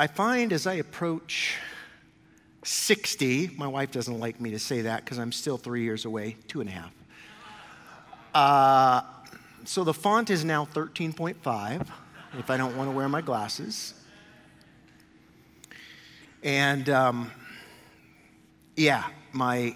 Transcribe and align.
I 0.00 0.06
find 0.06 0.52
as 0.52 0.68
I 0.68 0.74
approach 0.74 1.56
60, 2.62 3.50
my 3.56 3.66
wife 3.66 3.90
doesn't 3.90 4.20
like 4.20 4.40
me 4.40 4.52
to 4.52 4.58
say 4.60 4.82
that 4.82 5.04
because 5.04 5.18
I'm 5.18 5.32
still 5.32 5.58
three 5.58 5.82
years 5.82 6.04
away, 6.04 6.36
two 6.46 6.60
and 6.60 6.70
a 6.70 6.72
half. 6.72 6.92
Uh, 8.32 9.02
so 9.64 9.82
the 9.82 9.92
font 9.92 10.30
is 10.30 10.44
now 10.44 10.68
13.5 10.72 11.88
if 12.38 12.48
I 12.48 12.56
don't 12.56 12.76
want 12.76 12.88
to 12.88 12.96
wear 12.96 13.08
my 13.08 13.20
glasses. 13.20 13.94
And 16.44 16.88
um, 16.88 17.32
yeah, 18.76 19.02
my 19.32 19.74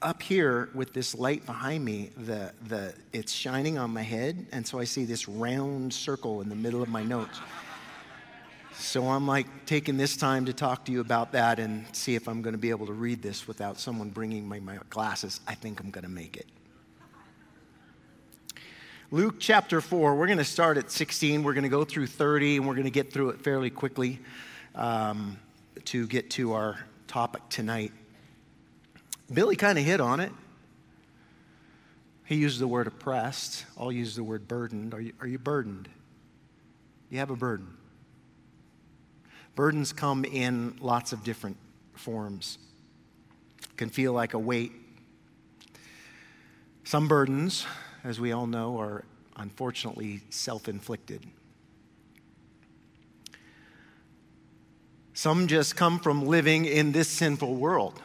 up 0.00 0.22
here 0.22 0.70
with 0.74 0.94
this 0.94 1.14
light 1.14 1.44
behind 1.44 1.84
me, 1.84 2.12
the, 2.16 2.54
the, 2.66 2.94
it's 3.12 3.30
shining 3.30 3.76
on 3.76 3.90
my 3.90 4.02
head, 4.02 4.46
and 4.52 4.66
so 4.66 4.78
I 4.78 4.84
see 4.84 5.04
this 5.04 5.28
round 5.28 5.92
circle 5.92 6.40
in 6.40 6.48
the 6.48 6.56
middle 6.56 6.82
of 6.82 6.88
my 6.88 7.02
notes. 7.02 7.40
So 8.82 9.08
I'm 9.08 9.28
like 9.28 9.46
taking 9.64 9.96
this 9.96 10.16
time 10.16 10.46
to 10.46 10.52
talk 10.52 10.86
to 10.86 10.92
you 10.92 11.00
about 11.00 11.32
that 11.32 11.60
and 11.60 11.86
see 11.94 12.16
if 12.16 12.28
I'm 12.28 12.42
going 12.42 12.54
to 12.54 12.58
be 12.58 12.70
able 12.70 12.86
to 12.86 12.92
read 12.92 13.22
this 13.22 13.46
without 13.46 13.78
someone 13.78 14.10
bringing 14.10 14.46
my, 14.48 14.58
my 14.58 14.78
glasses. 14.90 15.40
I 15.46 15.54
think 15.54 15.80
I'm 15.80 15.90
going 15.90 16.02
to 16.02 16.10
make 16.10 16.36
it. 16.36 16.46
Luke 19.12 19.36
chapter 19.38 19.80
4, 19.80 20.16
we're 20.16 20.26
going 20.26 20.38
to 20.38 20.44
start 20.44 20.78
at 20.78 20.90
16. 20.90 21.44
We're 21.44 21.52
going 21.52 21.62
to 21.62 21.68
go 21.68 21.84
through 21.84 22.08
30, 22.08 22.56
and 22.56 22.66
we're 22.66 22.74
going 22.74 22.84
to 22.84 22.90
get 22.90 23.12
through 23.12 23.30
it 23.30 23.40
fairly 23.40 23.70
quickly 23.70 24.18
um, 24.74 25.38
to 25.84 26.08
get 26.08 26.30
to 26.30 26.54
our 26.54 26.84
topic 27.06 27.42
tonight. 27.50 27.92
Billy 29.32 29.54
kind 29.54 29.78
of 29.78 29.84
hit 29.84 30.00
on 30.00 30.18
it. 30.18 30.32
He 32.24 32.34
used 32.34 32.58
the 32.58 32.66
word 32.66 32.88
oppressed. 32.88 33.64
I'll 33.78 33.92
use 33.92 34.16
the 34.16 34.24
word 34.24 34.48
burdened. 34.48 34.92
Are 34.92 35.00
you, 35.00 35.12
are 35.20 35.26
you 35.26 35.38
burdened? 35.38 35.88
You 37.10 37.20
have 37.20 37.30
a 37.30 37.36
burden. 37.36 37.76
Burdens 39.54 39.92
come 39.92 40.24
in 40.24 40.76
lots 40.80 41.12
of 41.12 41.24
different 41.24 41.56
forms. 41.94 42.58
Can 43.76 43.88
feel 43.88 44.12
like 44.12 44.34
a 44.34 44.38
weight. 44.38 44.72
Some 46.84 47.08
burdens, 47.08 47.66
as 48.04 48.18
we 48.18 48.32
all 48.32 48.46
know, 48.46 48.78
are 48.80 49.04
unfortunately 49.36 50.22
self 50.30 50.68
inflicted. 50.68 51.24
Some 55.14 55.46
just 55.46 55.76
come 55.76 55.98
from 55.98 56.26
living 56.26 56.64
in 56.64 56.92
this 56.92 57.08
sinful 57.08 57.54
world. 57.54 58.00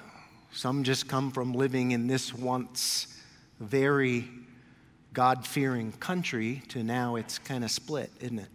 Some 0.52 0.84
just 0.84 1.08
come 1.08 1.32
from 1.32 1.54
living 1.54 1.92
in 1.92 2.08
this 2.08 2.34
once 2.34 3.08
very 3.60 4.28
God 5.14 5.48
fearing 5.48 5.94
country 5.94 6.62
to 6.70 6.84
now 6.84 7.16
it's 7.16 7.40
kind 7.40 7.64
of 7.64 7.72
split, 7.72 8.12
isn't 8.20 8.40
it? 8.40 8.50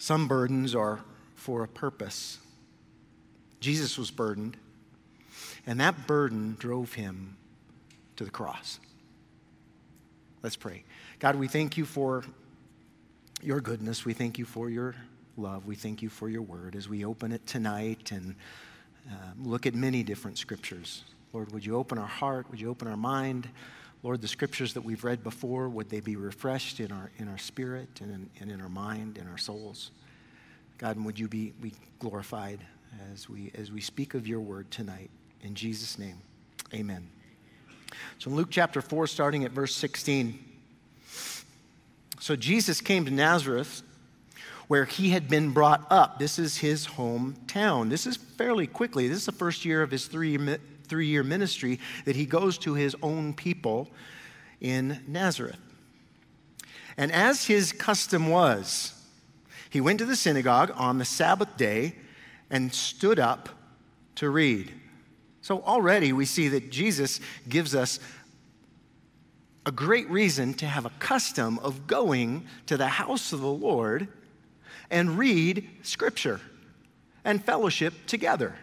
Some 0.00 0.28
burdens 0.28 0.74
are 0.74 1.00
for 1.34 1.62
a 1.62 1.68
purpose. 1.68 2.38
Jesus 3.60 3.98
was 3.98 4.10
burdened, 4.10 4.56
and 5.66 5.78
that 5.78 6.06
burden 6.06 6.56
drove 6.58 6.94
him 6.94 7.36
to 8.16 8.24
the 8.24 8.30
cross. 8.30 8.80
Let's 10.42 10.56
pray. 10.56 10.84
God, 11.18 11.36
we 11.36 11.48
thank 11.48 11.76
you 11.76 11.84
for 11.84 12.24
your 13.42 13.60
goodness. 13.60 14.06
We 14.06 14.14
thank 14.14 14.38
you 14.38 14.46
for 14.46 14.70
your 14.70 14.94
love. 15.36 15.66
We 15.66 15.74
thank 15.74 16.00
you 16.00 16.08
for 16.08 16.30
your 16.30 16.40
word 16.40 16.76
as 16.76 16.88
we 16.88 17.04
open 17.04 17.30
it 17.30 17.46
tonight 17.46 18.10
and 18.10 18.36
uh, 19.06 19.14
look 19.38 19.66
at 19.66 19.74
many 19.74 20.02
different 20.02 20.38
scriptures. 20.38 21.04
Lord, 21.34 21.52
would 21.52 21.66
you 21.66 21.76
open 21.76 21.98
our 21.98 22.06
heart? 22.06 22.50
Would 22.50 22.58
you 22.58 22.70
open 22.70 22.88
our 22.88 22.96
mind? 22.96 23.50
Lord, 24.02 24.22
the 24.22 24.28
scriptures 24.28 24.72
that 24.74 24.80
we've 24.80 25.04
read 25.04 25.22
before, 25.22 25.68
would 25.68 25.90
they 25.90 26.00
be 26.00 26.16
refreshed 26.16 26.80
in 26.80 26.90
our, 26.90 27.10
in 27.18 27.28
our 27.28 27.38
spirit 27.38 27.88
and 28.00 28.10
in, 28.10 28.30
and 28.40 28.50
in 28.50 28.60
our 28.60 28.68
mind, 28.68 29.18
and 29.18 29.28
our 29.28 29.38
souls? 29.38 29.90
God, 30.78 30.96
and 30.96 31.04
would 31.04 31.18
you 31.18 31.28
be, 31.28 31.52
be 31.60 31.74
glorified 31.98 32.60
as 33.12 33.28
we, 33.28 33.52
as 33.54 33.70
we 33.70 33.80
speak 33.80 34.14
of 34.14 34.26
your 34.26 34.40
word 34.40 34.70
tonight? 34.70 35.10
In 35.42 35.54
Jesus' 35.54 35.98
name, 35.98 36.18
amen. 36.72 37.08
So 38.18 38.30
in 38.30 38.36
Luke 38.36 38.48
chapter 38.50 38.80
4, 38.80 39.06
starting 39.06 39.44
at 39.44 39.50
verse 39.50 39.74
16. 39.74 40.38
So 42.20 42.36
Jesus 42.36 42.80
came 42.80 43.04
to 43.04 43.10
Nazareth 43.10 43.82
where 44.70 44.84
he 44.84 45.10
had 45.10 45.28
been 45.28 45.50
brought 45.50 45.84
up. 45.90 46.20
This 46.20 46.38
is 46.38 46.58
his 46.58 46.86
hometown. 46.86 47.90
This 47.90 48.06
is 48.06 48.16
fairly 48.16 48.68
quickly. 48.68 49.08
This 49.08 49.18
is 49.18 49.26
the 49.26 49.32
first 49.32 49.64
year 49.64 49.82
of 49.82 49.90
his 49.90 50.06
three, 50.06 50.38
three 50.90 51.06
year 51.06 51.22
ministry 51.22 51.80
that 52.04 52.16
he 52.16 52.26
goes 52.26 52.58
to 52.58 52.74
his 52.74 52.94
own 53.02 53.32
people 53.32 53.88
in 54.60 55.00
Nazareth. 55.06 55.56
And 56.98 57.10
as 57.12 57.46
his 57.46 57.72
custom 57.72 58.28
was, 58.28 58.92
he 59.70 59.80
went 59.80 60.00
to 60.00 60.04
the 60.04 60.16
synagogue 60.16 60.72
on 60.74 60.98
the 60.98 61.04
Sabbath 61.04 61.56
day 61.56 61.94
and 62.50 62.74
stood 62.74 63.18
up 63.18 63.48
to 64.16 64.28
read. 64.28 64.72
So 65.40 65.62
already 65.62 66.12
we 66.12 66.26
see 66.26 66.48
that 66.48 66.70
Jesus 66.70 67.20
gives 67.48 67.74
us 67.74 68.00
a 69.64 69.72
great 69.72 70.10
reason 70.10 70.52
to 70.54 70.66
have 70.66 70.84
a 70.84 70.90
custom 70.98 71.58
of 71.60 71.86
going 71.86 72.46
to 72.66 72.76
the 72.76 72.88
house 72.88 73.32
of 73.32 73.40
the 73.40 73.46
Lord 73.46 74.08
and 74.90 75.16
read 75.16 75.68
Scripture 75.82 76.40
and 77.24 77.42
fellowship 77.42 77.94
together. 78.06 78.56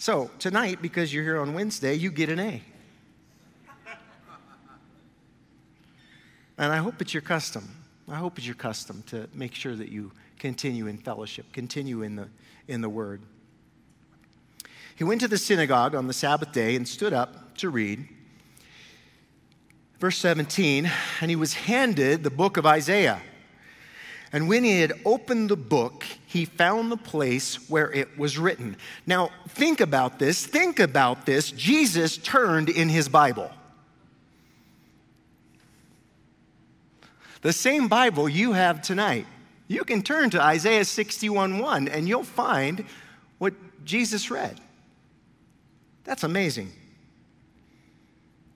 So, 0.00 0.30
tonight, 0.38 0.80
because 0.80 1.12
you're 1.12 1.24
here 1.24 1.38
on 1.38 1.52
Wednesday, 1.52 1.92
you 1.92 2.10
get 2.10 2.30
an 2.30 2.40
A. 2.40 2.62
And 6.56 6.72
I 6.72 6.78
hope 6.78 7.02
it's 7.02 7.12
your 7.12 7.20
custom. 7.20 7.68
I 8.08 8.14
hope 8.14 8.38
it's 8.38 8.46
your 8.46 8.54
custom 8.54 9.04
to 9.08 9.28
make 9.34 9.54
sure 9.54 9.76
that 9.76 9.90
you 9.90 10.10
continue 10.38 10.86
in 10.86 10.96
fellowship, 10.96 11.52
continue 11.52 12.00
in 12.00 12.16
the, 12.16 12.28
in 12.66 12.80
the 12.80 12.88
Word. 12.88 13.20
He 14.96 15.04
went 15.04 15.20
to 15.20 15.28
the 15.28 15.36
synagogue 15.36 15.94
on 15.94 16.06
the 16.06 16.14
Sabbath 16.14 16.50
day 16.50 16.76
and 16.76 16.88
stood 16.88 17.12
up 17.12 17.58
to 17.58 17.68
read. 17.68 18.08
Verse 19.98 20.16
17, 20.16 20.90
and 21.20 21.30
he 21.30 21.36
was 21.36 21.52
handed 21.52 22.24
the 22.24 22.30
book 22.30 22.56
of 22.56 22.64
Isaiah. 22.64 23.20
And 24.32 24.48
when 24.48 24.62
he 24.62 24.80
had 24.80 24.92
opened 25.04 25.48
the 25.48 25.56
book, 25.56 26.04
he 26.26 26.44
found 26.44 26.92
the 26.92 26.96
place 26.96 27.68
where 27.68 27.90
it 27.92 28.16
was 28.16 28.38
written. 28.38 28.76
Now, 29.06 29.30
think 29.48 29.80
about 29.80 30.18
this. 30.20 30.46
Think 30.46 30.78
about 30.78 31.26
this. 31.26 31.50
Jesus 31.50 32.16
turned 32.16 32.68
in 32.68 32.88
his 32.88 33.08
Bible. 33.08 33.50
The 37.42 37.52
same 37.52 37.88
Bible 37.88 38.28
you 38.28 38.52
have 38.52 38.82
tonight. 38.82 39.26
You 39.66 39.84
can 39.84 40.02
turn 40.02 40.30
to 40.30 40.42
Isaiah 40.42 40.84
61:1 40.84 41.88
and 41.88 42.08
you'll 42.08 42.22
find 42.22 42.84
what 43.38 43.54
Jesus 43.84 44.30
read. 44.30 44.60
That's 46.04 46.22
amazing. 46.22 46.72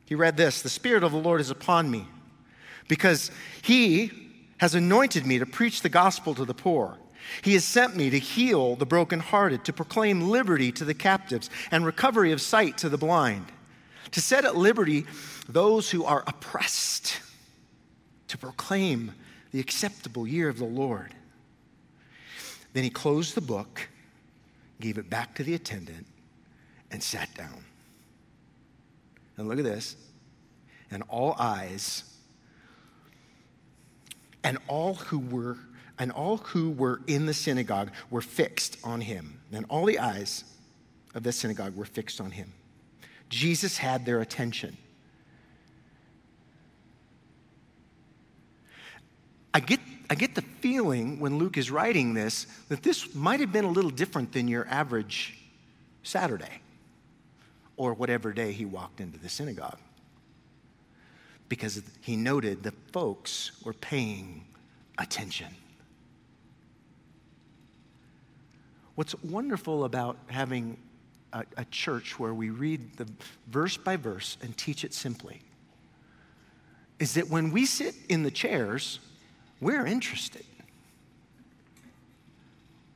He 0.06 0.14
read 0.14 0.36
this 0.36 0.62
The 0.62 0.68
Spirit 0.68 1.02
of 1.02 1.12
the 1.12 1.18
Lord 1.18 1.40
is 1.40 1.50
upon 1.50 1.90
me 1.90 2.06
because 2.88 3.30
he 3.62 4.23
has 4.58 4.74
anointed 4.74 5.26
me 5.26 5.38
to 5.38 5.46
preach 5.46 5.82
the 5.82 5.88
gospel 5.88 6.34
to 6.34 6.44
the 6.44 6.54
poor. 6.54 6.98
He 7.42 7.54
has 7.54 7.64
sent 7.64 7.96
me 7.96 8.10
to 8.10 8.18
heal 8.18 8.76
the 8.76 8.86
brokenhearted, 8.86 9.64
to 9.64 9.72
proclaim 9.72 10.28
liberty 10.28 10.70
to 10.72 10.84
the 10.84 10.94
captives 10.94 11.50
and 11.70 11.84
recovery 11.84 12.32
of 12.32 12.40
sight 12.40 12.78
to 12.78 12.88
the 12.88 12.98
blind, 12.98 13.46
to 14.10 14.20
set 14.20 14.44
at 14.44 14.56
liberty 14.56 15.06
those 15.48 15.90
who 15.90 16.04
are 16.04 16.22
oppressed, 16.26 17.20
to 18.28 18.38
proclaim 18.38 19.12
the 19.52 19.60
acceptable 19.60 20.26
year 20.26 20.48
of 20.48 20.58
the 20.58 20.64
Lord. 20.64 21.14
Then 22.72 22.84
he 22.84 22.90
closed 22.90 23.34
the 23.34 23.40
book, 23.40 23.88
gave 24.80 24.98
it 24.98 25.08
back 25.08 25.34
to 25.36 25.44
the 25.44 25.54
attendant, 25.54 26.06
and 26.90 27.02
sat 27.02 27.32
down. 27.34 27.64
And 29.36 29.48
look 29.48 29.58
at 29.58 29.64
this. 29.64 29.96
And 30.90 31.02
all 31.08 31.34
eyes 31.38 32.04
and 34.44 34.58
all 34.68 34.94
who 34.94 35.18
were 35.18 35.56
and 35.98 36.10
all 36.10 36.38
who 36.38 36.70
were 36.70 37.00
in 37.06 37.26
the 37.26 37.34
synagogue 37.34 37.90
were 38.10 38.20
fixed 38.20 38.78
on 38.82 39.00
him. 39.00 39.40
And 39.52 39.64
all 39.68 39.86
the 39.86 40.00
eyes 40.00 40.44
of 41.14 41.22
the 41.22 41.32
synagogue 41.32 41.76
were 41.76 41.84
fixed 41.84 42.20
on 42.20 42.32
him. 42.32 42.52
Jesus 43.28 43.78
had 43.78 44.04
their 44.04 44.20
attention. 44.20 44.76
I 49.52 49.60
get, 49.60 49.78
I 50.10 50.16
get 50.16 50.34
the 50.34 50.42
feeling 50.42 51.20
when 51.20 51.38
Luke 51.38 51.56
is 51.56 51.70
writing 51.70 52.14
this 52.14 52.48
that 52.68 52.82
this 52.82 53.14
might 53.14 53.38
have 53.38 53.52
been 53.52 53.64
a 53.64 53.70
little 53.70 53.90
different 53.90 54.32
than 54.32 54.48
your 54.48 54.66
average 54.68 55.38
Saturday 56.02 56.60
or 57.76 57.94
whatever 57.94 58.32
day 58.32 58.50
he 58.50 58.64
walked 58.64 59.00
into 59.00 59.18
the 59.18 59.28
synagogue 59.28 59.78
because 61.48 61.82
he 62.00 62.16
noted 62.16 62.62
the 62.62 62.72
folks 62.92 63.52
were 63.64 63.72
paying 63.74 64.44
attention. 64.98 65.48
What's 68.94 69.14
wonderful 69.22 69.84
about 69.84 70.16
having 70.28 70.76
a, 71.32 71.44
a, 71.56 71.64
church 71.66 72.18
where 72.18 72.32
we 72.32 72.50
read 72.50 72.96
the 72.96 73.08
verse 73.48 73.76
by 73.76 73.96
verse 73.96 74.38
and 74.40 74.56
teach 74.56 74.84
it 74.84 74.94
simply 74.94 75.40
is 77.00 77.14
that 77.14 77.28
when 77.28 77.50
we 77.50 77.66
sit 77.66 77.94
in 78.08 78.22
the 78.22 78.30
chairs, 78.30 79.00
we're 79.60 79.84
interested. 79.84 80.44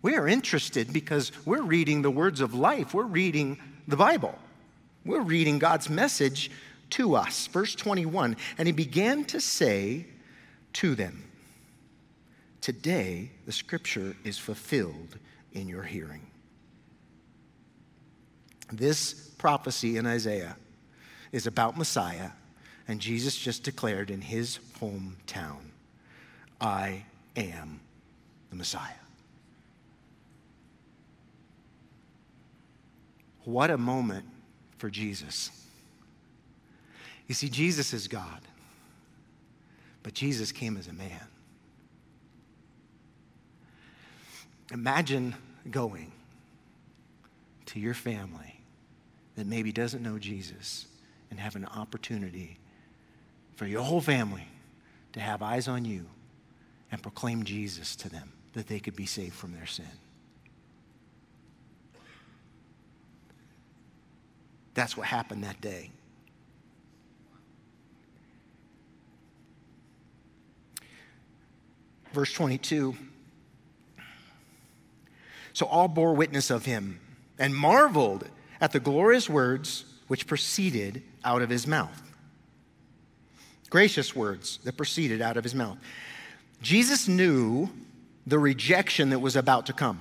We 0.03 0.15
are 0.15 0.29
interested 0.29 0.93
because 0.93 1.33
we're 1.45 1.63
reading 1.63 2.03
the 2.03 2.11
words 2.11 2.41
of 2.41 2.55
life. 2.55 2.95
We're 2.95 3.03
reading 3.03 3.59
the 3.89 3.97
Bible. 3.97 4.39
We're 5.05 5.23
reading 5.23 5.59
God's 5.59 5.91
message 5.91 6.51
to 6.91 7.15
us. 7.15 7.47
Verse 7.49 7.75
21 7.75 8.37
And 8.57 8.67
he 8.67 8.73
began 8.73 9.25
to 9.27 9.41
say 9.41 10.07
to 10.75 10.95
them, 10.95 11.25
Today 12.61 13.31
the 13.47 13.53
scripture 13.53 14.17
is 14.25 14.39
fulfilled 14.39 15.19
in 15.53 15.69
your 15.69 15.85
hearing. 15.85 16.27
This 18.73 19.15
prophecy 19.39 19.97
in 19.97 20.07
Isaiah 20.07 20.57
is 21.33 21.47
about 21.47 21.79
Messiah, 21.79 22.31
and 22.87 23.01
Jesus 23.01 23.37
just 23.37 23.63
declared 23.63 24.11
in 24.11 24.21
his 24.21 24.59
hometown, 24.81 25.59
I 26.61 27.05
am 27.37 27.81
the 28.51 28.57
Messiah. 28.57 28.93
What 33.45 33.71
a 33.71 33.79
moment 33.79 34.27
for 34.77 34.91
Jesus. 34.91 35.51
You 37.29 37.35
see, 37.35 37.49
Jesus 37.49 37.93
is 37.93 38.09
God, 38.09 38.41
but 40.03 40.15
Jesus 40.15 40.51
came 40.51 40.77
as 40.77 40.89
a 40.89 40.93
man. 40.93 41.29
Imagine 44.73 45.35
going 45.71 46.11
to 47.67 47.79
your 47.79 47.95
family 47.95 48.61
that 49.37 49.47
maybe 49.47 49.73
doesn't 49.73 50.03
know 50.03 50.19
Jesus 50.19 50.87
and 51.31 51.39
have 51.39 51.55
an 51.55 51.67
opportunity 51.67 52.59
for 53.57 53.67
your 53.67 53.83
whole 53.83 54.01
family 54.01 54.49
to 55.13 55.21
have 55.21 55.43
eyes 55.43 55.69
on 55.69 55.85
you 55.85 56.07
and 56.91 57.03
proclaim 57.03 57.45
Jesus 57.45 57.95
to 57.97 58.09
them 58.09 58.33
that 58.55 58.67
they 58.67 58.81
could 58.81 58.97
be 58.97 59.07
saved 59.07 59.35
from 59.35 59.53
their 59.53 59.67
sin. 59.67 59.85
That's 64.75 64.97
what 64.97 65.07
happened 65.07 65.45
that 65.45 65.61
day. 65.61 65.91
Verse 72.13 72.33
22 72.33 72.97
So 75.53 75.67
all 75.67 75.89
bore 75.89 76.15
witness 76.15 76.51
of 76.51 76.65
him 76.65 77.01
and 77.39 77.55
marveled 77.55 78.29
at 78.61 78.73
the 78.73 78.81
glorious 78.81 79.29
words 79.29 79.85
which 80.09 80.27
proceeded 80.27 81.03
out 81.25 81.43
of 81.43 81.51
his 81.51 81.67
mouth. 81.67 82.03
Gracious 83.71 84.17
words 84.17 84.59
that 84.65 84.77
proceeded 84.77 85.21
out 85.21 85.37
of 85.37 85.45
his 85.45 85.55
mouth. 85.55 85.77
Jesus 86.63 87.07
knew 87.07 87.69
the 88.27 88.39
rejection 88.39 89.11
that 89.11 89.21
was 89.21 89.37
about 89.37 89.67
to 89.67 89.73
come, 89.73 90.01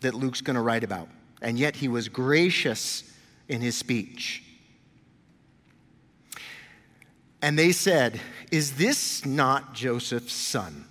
that 0.00 0.14
Luke's 0.14 0.40
going 0.40 0.54
to 0.54 0.62
write 0.62 0.84
about, 0.84 1.08
and 1.42 1.58
yet 1.58 1.76
he 1.76 1.88
was 1.88 2.08
gracious 2.08 3.02
in 3.48 3.60
his 3.60 3.76
speech. 3.76 4.42
And 7.42 7.58
they 7.58 7.72
said, 7.72 8.20
Is 8.50 8.76
this 8.76 9.24
not 9.24 9.74
Joseph's 9.74 10.32
son? 10.32 10.86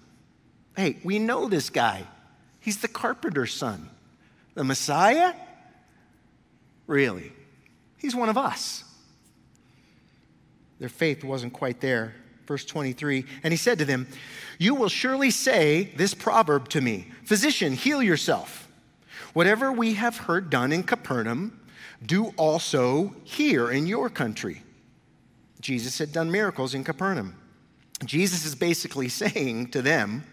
Hey, 0.76 0.98
we 1.04 1.20
know 1.20 1.48
this 1.48 1.70
guy. 1.70 2.06
He's 2.60 2.78
the 2.78 2.88
carpenter's 2.88 3.54
son. 3.54 3.90
The 4.56 4.64
Messiah? 4.64 5.34
Really? 6.88 7.32
He's 7.98 8.16
one 8.16 8.30
of 8.30 8.38
us. 8.38 8.84
Their 10.80 10.90
faith 10.90 11.24
wasn't 11.24 11.54
quite 11.54 11.82
there. 11.82 12.16
Verse 12.46 12.66
23 12.66 13.26
And 13.44 13.52
he 13.52 13.58
said 13.58 13.80
to 13.80 13.86
them, 13.86 14.08
You 14.60 14.76
will 14.76 14.90
surely 14.90 15.32
say 15.32 15.92
this 15.96 16.14
proverb 16.14 16.70
to 16.70 16.82
me 16.82 17.08
Physician, 17.24 17.74
heal 17.74 18.04
yourself. 18.04 18.68
Whatever 19.34 19.72
we 19.72 19.96
have 19.96 20.18
heard 20.18 20.50
done 20.50 20.72
in 20.72 20.84
Capernaum, 20.84 21.60
do 22.06 22.28
also 22.38 23.16
here 23.24 23.70
in 23.72 23.88
your 23.88 24.10
country. 24.10 24.62
Jesus 25.60 25.98
had 25.98 26.12
done 26.12 26.32
miracles 26.32 26.74
in 26.74 26.84
Capernaum. 26.84 27.36
Jesus 28.04 28.46
is 28.46 28.56
basically 28.56 29.10
saying 29.24 29.72
to 29.72 29.82
them, 29.82 30.24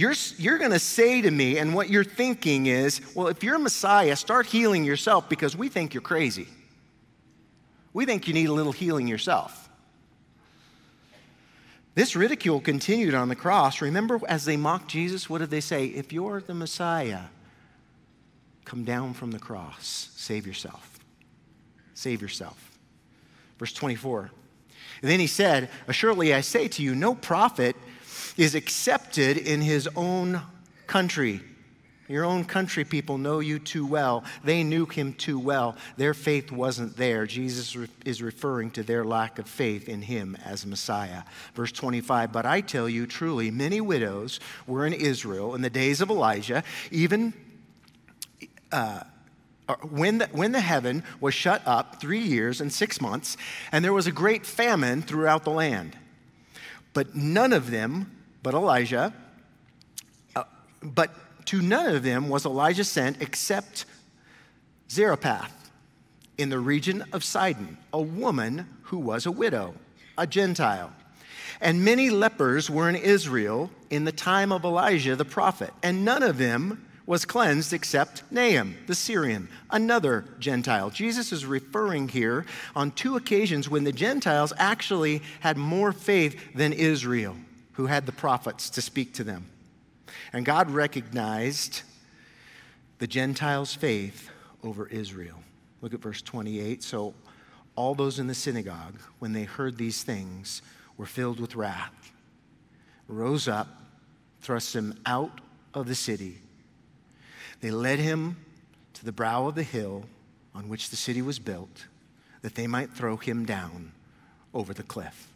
You're, 0.00 0.14
you're 0.38 0.58
going 0.58 0.70
to 0.70 0.78
say 0.78 1.20
to 1.20 1.30
me, 1.30 1.58
and 1.58 1.74
what 1.74 1.90
you're 1.90 2.04
thinking 2.04 2.66
is, 2.66 3.02
well, 3.14 3.28
if 3.28 3.44
you're 3.44 3.56
a 3.56 3.60
Messiah, 3.60 4.16
start 4.16 4.46
healing 4.46 4.82
yourself 4.82 5.28
because 5.28 5.54
we 5.54 5.68
think 5.68 5.92
you're 5.92 6.00
crazy. 6.00 6.48
We 7.92 8.06
think 8.06 8.26
you 8.26 8.32
need 8.32 8.48
a 8.48 8.52
little 8.52 8.72
healing 8.72 9.06
yourself. 9.06 9.68
This 11.94 12.16
ridicule 12.16 12.60
continued 12.60 13.14
on 13.14 13.28
the 13.28 13.36
cross. 13.36 13.82
Remember, 13.82 14.18
as 14.26 14.46
they 14.46 14.56
mocked 14.56 14.88
Jesus, 14.88 15.28
what 15.28 15.38
did 15.38 15.50
they 15.50 15.60
say? 15.60 15.86
If 15.86 16.12
you're 16.12 16.40
the 16.40 16.54
Messiah, 16.54 17.24
Come 18.70 18.84
down 18.84 19.14
from 19.14 19.32
the 19.32 19.40
cross. 19.40 20.10
Save 20.14 20.46
yourself. 20.46 21.00
Save 21.94 22.22
yourself. 22.22 22.78
Verse 23.58 23.72
24. 23.72 24.30
And 25.02 25.10
then 25.10 25.18
he 25.18 25.26
said, 25.26 25.68
Assuredly 25.88 26.32
I 26.32 26.40
say 26.40 26.68
to 26.68 26.82
you, 26.82 26.94
no 26.94 27.16
prophet 27.16 27.74
is 28.36 28.54
accepted 28.54 29.36
in 29.36 29.60
his 29.60 29.88
own 29.96 30.42
country. 30.86 31.40
Your 32.08 32.24
own 32.24 32.44
country 32.44 32.84
people 32.84 33.18
know 33.18 33.38
you 33.38 33.60
too 33.60 33.86
well. 33.86 34.24
They 34.42 34.64
knew 34.64 34.84
him 34.84 35.12
too 35.12 35.38
well. 35.38 35.76
Their 35.96 36.12
faith 36.12 36.50
wasn't 36.50 36.96
there. 36.96 37.24
Jesus 37.24 37.76
is 38.04 38.20
referring 38.20 38.72
to 38.72 38.82
their 38.82 39.04
lack 39.04 39.38
of 39.38 39.48
faith 39.48 39.88
in 39.88 40.02
him 40.02 40.36
as 40.44 40.66
Messiah. 40.66 41.22
Verse 41.54 41.70
25 41.70 42.32
But 42.32 42.46
I 42.46 42.62
tell 42.62 42.88
you 42.88 43.06
truly, 43.06 43.52
many 43.52 43.80
widows 43.80 44.40
were 44.66 44.84
in 44.84 44.92
Israel 44.92 45.54
in 45.54 45.62
the 45.62 45.70
days 45.70 46.00
of 46.00 46.10
Elijah, 46.10 46.64
even 46.90 47.32
uh, 48.72 49.04
when, 49.88 50.18
the, 50.18 50.26
when 50.32 50.50
the 50.50 50.60
heaven 50.60 51.04
was 51.20 51.34
shut 51.34 51.62
up 51.64 52.00
three 52.00 52.18
years 52.18 52.60
and 52.60 52.72
six 52.72 53.00
months, 53.00 53.36
and 53.70 53.84
there 53.84 53.92
was 53.92 54.08
a 54.08 54.12
great 54.12 54.44
famine 54.44 55.02
throughout 55.02 55.44
the 55.44 55.50
land. 55.50 55.96
But 56.92 57.14
none 57.14 57.52
of 57.52 57.70
them, 57.70 58.10
but 58.42 58.54
Elijah, 58.54 59.12
uh, 60.36 60.44
but 60.82 61.10
to 61.46 61.60
none 61.60 61.94
of 61.94 62.02
them 62.02 62.28
was 62.28 62.46
Elijah 62.46 62.84
sent 62.84 63.20
except 63.20 63.84
Zarephath 64.90 65.70
in 66.38 66.48
the 66.48 66.58
region 66.58 67.04
of 67.12 67.22
Sidon, 67.22 67.76
a 67.92 68.00
woman 68.00 68.66
who 68.84 68.98
was 68.98 69.26
a 69.26 69.30
widow, 69.30 69.74
a 70.16 70.26
Gentile. 70.26 70.92
And 71.60 71.84
many 71.84 72.08
lepers 72.08 72.70
were 72.70 72.88
in 72.88 72.96
Israel 72.96 73.70
in 73.90 74.04
the 74.04 74.12
time 74.12 74.50
of 74.50 74.64
Elijah 74.64 75.16
the 75.16 75.24
prophet, 75.24 75.72
and 75.82 76.04
none 76.04 76.22
of 76.22 76.38
them 76.38 76.86
was 77.04 77.24
cleansed 77.24 77.72
except 77.72 78.22
Naaman, 78.30 78.76
the 78.86 78.94
Syrian, 78.94 79.48
another 79.70 80.24
Gentile. 80.38 80.90
Jesus 80.90 81.32
is 81.32 81.44
referring 81.44 82.08
here 82.08 82.46
on 82.76 82.92
two 82.92 83.16
occasions 83.16 83.68
when 83.68 83.82
the 83.82 83.92
Gentiles 83.92 84.52
actually 84.56 85.20
had 85.40 85.56
more 85.56 85.92
faith 85.92 86.40
than 86.54 86.72
Israel, 86.72 87.36
who 87.80 87.86
had 87.86 88.04
the 88.04 88.12
prophets 88.12 88.68
to 88.68 88.82
speak 88.82 89.14
to 89.14 89.24
them. 89.24 89.46
And 90.34 90.44
God 90.44 90.70
recognized 90.70 91.80
the 92.98 93.06
Gentiles' 93.06 93.74
faith 93.74 94.28
over 94.62 94.86
Israel. 94.86 95.42
Look 95.80 95.94
at 95.94 96.00
verse 96.00 96.20
28. 96.20 96.82
So 96.82 97.14
all 97.76 97.94
those 97.94 98.18
in 98.18 98.26
the 98.26 98.34
synagogue, 98.34 99.00
when 99.18 99.32
they 99.32 99.44
heard 99.44 99.78
these 99.78 100.02
things, 100.02 100.60
were 100.98 101.06
filled 101.06 101.40
with 101.40 101.56
wrath, 101.56 102.12
rose 103.08 103.48
up, 103.48 103.68
thrust 104.42 104.76
him 104.76 105.00
out 105.06 105.40
of 105.72 105.88
the 105.88 105.94
city 105.94 106.36
they 107.60 107.70
led 107.70 107.98
him 107.98 108.36
to 108.94 109.04
the 109.06 109.12
brow 109.12 109.46
of 109.46 109.54
the 109.54 109.62
hill 109.62 110.04
on 110.54 110.68
which 110.68 110.90
the 110.90 110.96
city 110.96 111.22
was 111.22 111.38
built, 111.38 111.86
that 112.42 112.54
they 112.54 112.66
might 112.66 112.90
throw 112.90 113.16
him 113.16 113.46
down 113.46 113.92
over 114.52 114.74
the 114.74 114.82
cliff. 114.82 115.29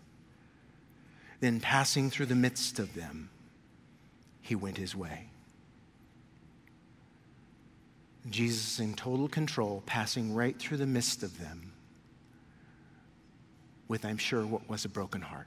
Then, 1.45 1.61
passing 1.61 2.09
through 2.09 2.25
the 2.25 2.35
midst 2.35 2.79
of 2.79 2.95
them, 2.95 3.29
he 4.41 4.55
went 4.55 4.79
his 4.79 4.97
way. 4.97 5.27
Jesus, 8.31 8.81
in 8.81 8.95
total 8.95 9.29
control, 9.29 9.83
passing 9.85 10.35
right 10.35 10.59
through 10.59 10.79
the 10.79 10.87
midst 10.87 11.23
of 11.23 11.39
them, 11.39 11.73
with, 13.89 14.07
I'm 14.07 14.17
sure, 14.17 14.47
what 14.47 14.67
was 14.71 14.87
a 14.87 14.89
broken 14.89 15.21
heart. 15.21 15.47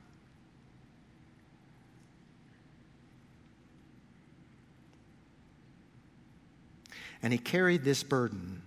And 7.23 7.33
he 7.33 7.39
carried 7.39 7.83
this 7.83 8.03
burden. 8.03 8.61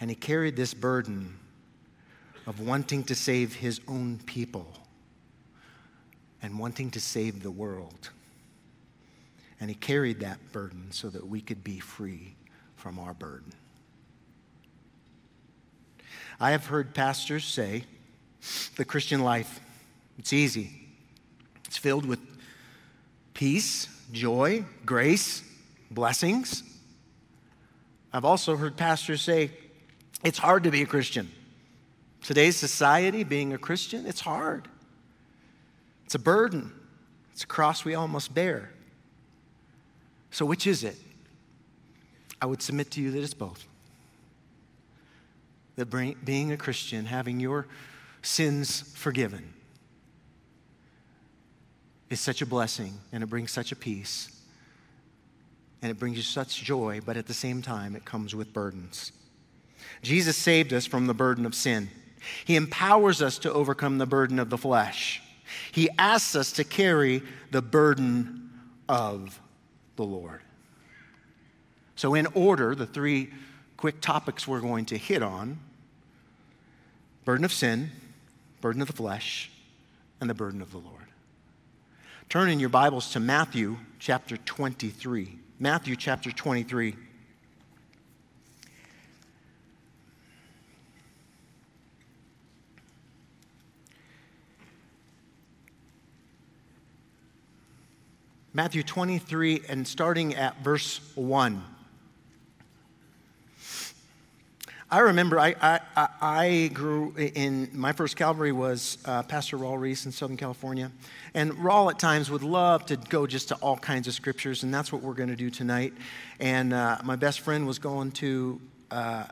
And 0.00 0.08
he 0.08 0.16
carried 0.16 0.56
this 0.56 0.72
burden 0.72 1.38
of 2.46 2.58
wanting 2.58 3.04
to 3.04 3.14
save 3.14 3.56
his 3.56 3.82
own 3.86 4.18
people 4.24 4.77
and 6.42 6.58
wanting 6.58 6.90
to 6.92 7.00
save 7.00 7.42
the 7.42 7.50
world. 7.50 8.10
And 9.60 9.68
he 9.68 9.74
carried 9.74 10.20
that 10.20 10.52
burden 10.52 10.92
so 10.92 11.08
that 11.08 11.26
we 11.26 11.40
could 11.40 11.64
be 11.64 11.80
free 11.80 12.34
from 12.76 12.98
our 12.98 13.14
burden. 13.14 13.52
I 16.40 16.52
have 16.52 16.66
heard 16.66 16.94
pastors 16.94 17.44
say 17.44 17.84
the 18.76 18.84
Christian 18.84 19.22
life, 19.22 19.60
it's 20.18 20.32
easy. 20.32 20.70
It's 21.66 21.76
filled 21.76 22.06
with 22.06 22.20
peace, 23.34 23.88
joy, 24.12 24.64
grace, 24.86 25.42
blessings. 25.90 26.62
I've 28.12 28.24
also 28.24 28.56
heard 28.56 28.76
pastors 28.76 29.20
say 29.20 29.50
it's 30.24 30.38
hard 30.38 30.64
to 30.64 30.70
be 30.70 30.82
a 30.82 30.86
Christian. 30.86 31.30
Today's 32.22 32.56
society, 32.56 33.24
being 33.24 33.52
a 33.52 33.58
Christian, 33.58 34.06
it's 34.06 34.20
hard. 34.20 34.68
It's 36.08 36.14
a 36.14 36.18
burden, 36.18 36.72
it's 37.34 37.44
a 37.44 37.46
cross 37.46 37.84
we 37.84 37.94
all 37.94 38.08
must 38.08 38.32
bear. 38.32 38.70
So, 40.30 40.46
which 40.46 40.66
is 40.66 40.82
it? 40.82 40.96
I 42.40 42.46
would 42.46 42.62
submit 42.62 42.90
to 42.92 43.02
you 43.02 43.10
that 43.10 43.22
it's 43.22 43.34
both. 43.34 43.62
That 45.76 45.90
being 46.24 46.50
a 46.50 46.56
Christian, 46.56 47.04
having 47.04 47.40
your 47.40 47.66
sins 48.22 48.90
forgiven, 48.96 49.52
is 52.08 52.20
such 52.20 52.40
a 52.40 52.46
blessing 52.46 52.94
and 53.12 53.22
it 53.22 53.26
brings 53.26 53.50
such 53.50 53.70
a 53.70 53.76
peace 53.76 54.34
and 55.82 55.90
it 55.90 55.98
brings 55.98 56.16
you 56.16 56.22
such 56.22 56.64
joy, 56.64 57.02
but 57.04 57.18
at 57.18 57.26
the 57.26 57.34
same 57.34 57.60
time, 57.60 57.94
it 57.94 58.06
comes 58.06 58.34
with 58.34 58.54
burdens. 58.54 59.12
Jesus 60.00 60.38
saved 60.38 60.72
us 60.72 60.86
from 60.86 61.06
the 61.06 61.12
burden 61.12 61.44
of 61.44 61.54
sin. 61.54 61.90
He 62.46 62.56
empowers 62.56 63.20
us 63.20 63.36
to 63.40 63.52
overcome 63.52 63.98
the 63.98 64.06
burden 64.06 64.38
of 64.38 64.48
the 64.48 64.56
flesh. 64.56 65.20
He 65.72 65.88
asks 65.98 66.34
us 66.36 66.52
to 66.52 66.64
carry 66.64 67.22
the 67.50 67.62
burden 67.62 68.50
of 68.88 69.40
the 69.96 70.04
Lord. 70.04 70.40
So, 71.96 72.14
in 72.14 72.26
order, 72.34 72.74
the 72.74 72.86
three 72.86 73.30
quick 73.76 74.00
topics 74.00 74.46
we're 74.46 74.60
going 74.60 74.84
to 74.86 74.98
hit 74.98 75.22
on 75.22 75.58
burden 77.24 77.44
of 77.44 77.52
sin, 77.52 77.90
burden 78.60 78.80
of 78.80 78.88
the 78.88 78.94
flesh, 78.94 79.50
and 80.20 80.30
the 80.30 80.34
burden 80.34 80.62
of 80.62 80.70
the 80.70 80.78
Lord. 80.78 81.04
Turn 82.28 82.50
in 82.50 82.60
your 82.60 82.68
Bibles 82.68 83.12
to 83.12 83.20
Matthew 83.20 83.78
chapter 83.98 84.36
23. 84.36 85.38
Matthew 85.58 85.96
chapter 85.96 86.30
23. 86.30 86.94
Matthew 98.58 98.82
23 98.82 99.62
and 99.68 99.86
starting 99.86 100.34
at 100.34 100.64
verse 100.64 101.00
1. 101.14 101.62
I 104.90 104.98
remember 104.98 105.38
I, 105.38 105.54
I, 105.62 106.08
I 106.20 106.70
grew 106.74 107.14
in, 107.16 107.70
my 107.72 107.92
first 107.92 108.16
Calvary 108.16 108.50
was 108.50 108.98
uh, 109.04 109.22
Pastor 109.22 109.58
Raul 109.58 109.80
Ries 109.80 110.06
in 110.06 110.10
Southern 110.10 110.36
California. 110.36 110.90
And 111.34 111.52
Raul 111.52 111.88
at 111.88 112.00
times 112.00 112.32
would 112.32 112.42
love 112.42 112.84
to 112.86 112.96
go 112.96 113.28
just 113.28 113.46
to 113.50 113.54
all 113.58 113.76
kinds 113.76 114.08
of 114.08 114.14
scriptures, 114.14 114.64
and 114.64 114.74
that's 114.74 114.92
what 114.92 115.02
we're 115.02 115.14
going 115.14 115.28
to 115.28 115.36
do 115.36 115.50
tonight. 115.50 115.92
And 116.40 116.72
uh, 116.72 116.98
my 117.04 117.14
best 117.14 117.38
friend 117.42 117.64
was 117.64 117.78
going 117.78 118.10
to 118.10 118.60
uh, 118.90 119.26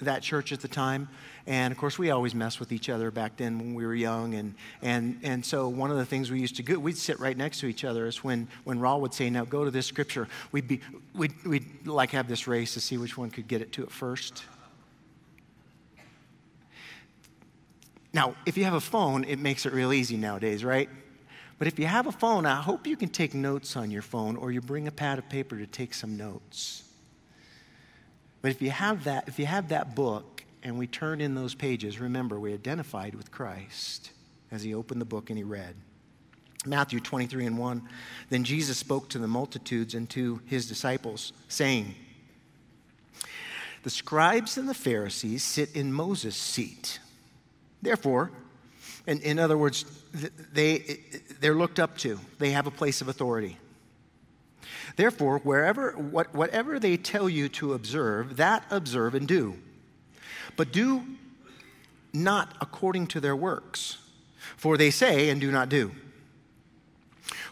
that 0.00 0.24
church 0.24 0.50
at 0.50 0.58
the 0.58 0.66
time. 0.66 1.08
And 1.46 1.70
of 1.70 1.78
course, 1.78 1.96
we 1.96 2.10
always 2.10 2.34
mess 2.34 2.58
with 2.58 2.72
each 2.72 2.88
other 2.88 3.12
back 3.12 3.36
then 3.36 3.58
when 3.58 3.74
we 3.74 3.86
were 3.86 3.94
young. 3.94 4.34
And, 4.34 4.54
and, 4.82 5.20
and 5.22 5.46
so, 5.46 5.68
one 5.68 5.92
of 5.92 5.96
the 5.96 6.04
things 6.04 6.30
we 6.30 6.40
used 6.40 6.56
to 6.56 6.62
do, 6.62 6.80
we'd 6.80 6.98
sit 6.98 7.20
right 7.20 7.36
next 7.36 7.60
to 7.60 7.66
each 7.66 7.84
other. 7.84 8.06
Is 8.06 8.24
when, 8.24 8.48
when 8.64 8.80
Raul 8.80 9.00
would 9.00 9.14
say, 9.14 9.30
Now 9.30 9.44
go 9.44 9.64
to 9.64 9.70
this 9.70 9.86
scripture, 9.86 10.26
we'd, 10.50 10.66
be, 10.66 10.80
we'd, 11.14 11.32
we'd 11.44 11.86
like 11.86 12.10
have 12.10 12.26
this 12.26 12.48
race 12.48 12.74
to 12.74 12.80
see 12.80 12.98
which 12.98 13.16
one 13.16 13.30
could 13.30 13.46
get 13.46 13.62
it 13.62 13.72
to 13.72 13.84
it 13.84 13.92
first. 13.92 14.44
Now, 18.12 18.34
if 18.44 18.56
you 18.56 18.64
have 18.64 18.74
a 18.74 18.80
phone, 18.80 19.24
it 19.24 19.38
makes 19.38 19.66
it 19.66 19.72
real 19.72 19.92
easy 19.92 20.16
nowadays, 20.16 20.64
right? 20.64 20.88
But 21.58 21.68
if 21.68 21.78
you 21.78 21.86
have 21.86 22.06
a 22.06 22.12
phone, 22.12 22.44
I 22.44 22.60
hope 22.60 22.86
you 22.86 22.96
can 22.96 23.08
take 23.08 23.34
notes 23.34 23.76
on 23.76 23.90
your 23.90 24.02
phone 24.02 24.36
or 24.36 24.50
you 24.50 24.60
bring 24.60 24.88
a 24.88 24.90
pad 24.90 25.18
of 25.18 25.28
paper 25.28 25.56
to 25.56 25.66
take 25.66 25.94
some 25.94 26.16
notes. 26.16 26.82
But 28.42 28.50
if 28.50 28.60
you 28.60 28.70
have 28.70 29.04
that, 29.04 29.28
if 29.28 29.38
you 29.38 29.46
have 29.46 29.68
that 29.68 29.94
book 29.94 30.35
and 30.66 30.76
we 30.76 30.88
turn 30.88 31.20
in 31.20 31.36
those 31.36 31.54
pages, 31.54 32.00
remember 32.00 32.40
we 32.40 32.52
identified 32.52 33.14
with 33.14 33.30
Christ 33.30 34.10
as 34.50 34.64
he 34.64 34.74
opened 34.74 35.00
the 35.00 35.04
book 35.04 35.30
and 35.30 35.38
he 35.38 35.44
read. 35.44 35.76
Matthew 36.66 36.98
23 36.98 37.46
and 37.46 37.56
1. 37.56 37.88
Then 38.30 38.42
Jesus 38.42 38.76
spoke 38.76 39.08
to 39.10 39.18
the 39.18 39.28
multitudes 39.28 39.94
and 39.94 40.10
to 40.10 40.40
his 40.44 40.66
disciples, 40.66 41.32
saying, 41.46 41.94
The 43.84 43.90
scribes 43.90 44.58
and 44.58 44.68
the 44.68 44.74
Pharisees 44.74 45.44
sit 45.44 45.76
in 45.76 45.92
Moses' 45.92 46.34
seat. 46.34 46.98
Therefore, 47.80 48.32
in, 49.06 49.20
in 49.20 49.38
other 49.38 49.56
words, 49.56 49.84
they, 50.52 50.98
they're 51.38 51.54
looked 51.54 51.78
up 51.78 51.96
to, 51.98 52.18
they 52.40 52.50
have 52.50 52.66
a 52.66 52.72
place 52.72 53.00
of 53.00 53.06
authority. 53.06 53.56
Therefore, 54.96 55.38
wherever, 55.38 55.92
what, 55.92 56.34
whatever 56.34 56.80
they 56.80 56.96
tell 56.96 57.28
you 57.28 57.48
to 57.50 57.72
observe, 57.72 58.38
that 58.38 58.64
observe 58.68 59.14
and 59.14 59.28
do. 59.28 59.58
But 60.56 60.72
do 60.72 61.02
not 62.12 62.54
according 62.60 63.08
to 63.08 63.20
their 63.20 63.36
works, 63.36 63.98
for 64.56 64.76
they 64.76 64.90
say 64.90 65.28
and 65.28 65.40
do 65.40 65.50
not 65.50 65.68
do. 65.68 65.92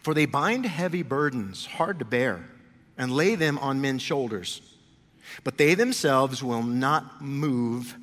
For 0.01 0.15
they 0.15 0.27
bind 0.27 0.67
heavy 0.67 1.03
burdens, 1.03 1.67
hard 1.67 1.99
to 1.99 2.05
bear, 2.05 2.49
and 2.97 3.13
lay 3.13 3.35
them 3.35 3.59
on 3.59 3.81
men's 3.81 4.03
shoulders, 4.03 4.61
but 5.43 5.59
they 5.59 5.75
themselves 5.75 6.43
will 6.43 6.63
not 6.63 7.23
move 7.23 7.97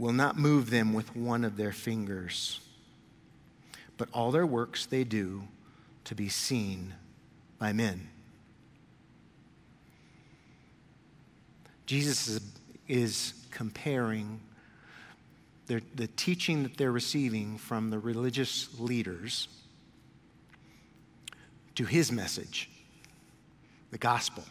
will 0.00 0.12
not 0.14 0.38
move 0.38 0.70
them 0.70 0.94
with 0.94 1.14
one 1.14 1.44
of 1.44 1.58
their 1.58 1.72
fingers, 1.72 2.60
but 3.98 4.08
all 4.14 4.30
their 4.30 4.46
works 4.46 4.86
they 4.86 5.04
do 5.04 5.42
to 6.04 6.14
be 6.14 6.26
seen 6.26 6.94
by 7.58 7.70
men. 7.70 8.08
Jesus 11.84 12.28
is, 12.28 12.40
is 12.90 13.34
comparing 13.50 14.40
their, 15.66 15.80
the 15.94 16.08
teaching 16.08 16.64
that 16.64 16.76
they're 16.76 16.92
receiving 16.92 17.56
from 17.56 17.90
the 17.90 17.98
religious 17.98 18.68
leaders 18.78 19.48
to 21.76 21.84
his 21.84 22.10
message, 22.10 22.68
the 23.90 23.98
gospel. 23.98 24.44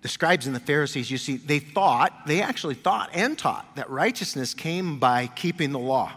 the 0.00 0.08
scribes 0.08 0.46
and 0.46 0.54
the 0.54 0.60
Pharisees, 0.60 1.10
you 1.10 1.18
see, 1.18 1.36
they 1.36 1.58
thought, 1.58 2.26
they 2.26 2.40
actually 2.40 2.74
thought 2.74 3.10
and 3.12 3.36
taught 3.36 3.76
that 3.76 3.90
righteousness 3.90 4.54
came 4.54 4.98
by 4.98 5.26
keeping 5.26 5.72
the 5.72 5.78
law, 5.78 6.12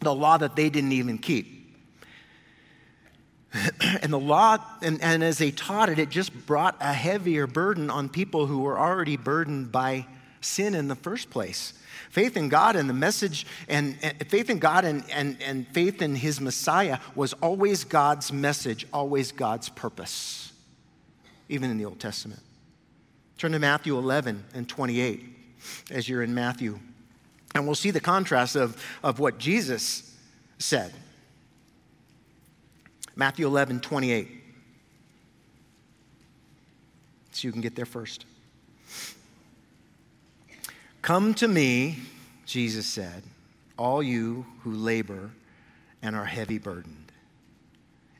the 0.00 0.14
law 0.14 0.38
that 0.38 0.56
they 0.56 0.70
didn't 0.70 0.92
even 0.92 1.18
keep. 1.18 1.59
and 4.02 4.12
the 4.12 4.18
law, 4.18 4.58
and, 4.82 5.02
and 5.02 5.24
as 5.24 5.38
they 5.38 5.50
taught 5.50 5.88
it, 5.88 5.98
it 5.98 6.10
just 6.10 6.46
brought 6.46 6.76
a 6.80 6.92
heavier 6.92 7.46
burden 7.46 7.90
on 7.90 8.08
people 8.08 8.46
who 8.46 8.60
were 8.60 8.78
already 8.78 9.16
burdened 9.16 9.72
by 9.72 10.06
sin 10.40 10.74
in 10.74 10.88
the 10.88 10.94
first 10.94 11.30
place. 11.30 11.74
Faith 12.10 12.36
in 12.36 12.48
God 12.48 12.76
and 12.76 12.88
the 12.88 12.94
message, 12.94 13.46
and, 13.68 13.96
and, 14.02 14.26
faith 14.28 14.50
in 14.50 14.58
God 14.58 14.84
and, 14.84 15.04
and, 15.10 15.36
and 15.42 15.66
faith 15.68 16.02
in 16.02 16.16
His 16.16 16.40
Messiah 16.40 16.98
was 17.14 17.32
always 17.34 17.84
God's 17.84 18.32
message, 18.32 18.86
always 18.92 19.32
God's 19.32 19.68
purpose, 19.68 20.52
even 21.48 21.70
in 21.70 21.78
the 21.78 21.84
Old 21.84 22.00
Testament. 22.00 22.40
Turn 23.38 23.52
to 23.52 23.58
Matthew 23.58 23.96
11 23.96 24.44
and 24.54 24.68
28 24.68 25.24
as 25.90 26.08
you're 26.08 26.22
in 26.22 26.34
Matthew. 26.34 26.78
And 27.54 27.66
we'll 27.66 27.74
see 27.74 27.90
the 27.90 28.00
contrast 28.00 28.56
of, 28.56 28.82
of 29.02 29.18
what 29.18 29.38
Jesus 29.38 30.16
said. 30.58 30.92
Matthew 33.20 33.46
11, 33.46 33.80
28. 33.80 34.28
So 37.32 37.46
you 37.46 37.52
can 37.52 37.60
get 37.60 37.76
there 37.76 37.84
first. 37.84 38.24
Come 41.02 41.34
to 41.34 41.46
me, 41.46 41.98
Jesus 42.46 42.86
said, 42.86 43.22
all 43.76 44.02
you 44.02 44.46
who 44.62 44.72
labor 44.72 45.32
and 46.00 46.16
are 46.16 46.24
heavy 46.24 46.56
burdened, 46.56 47.12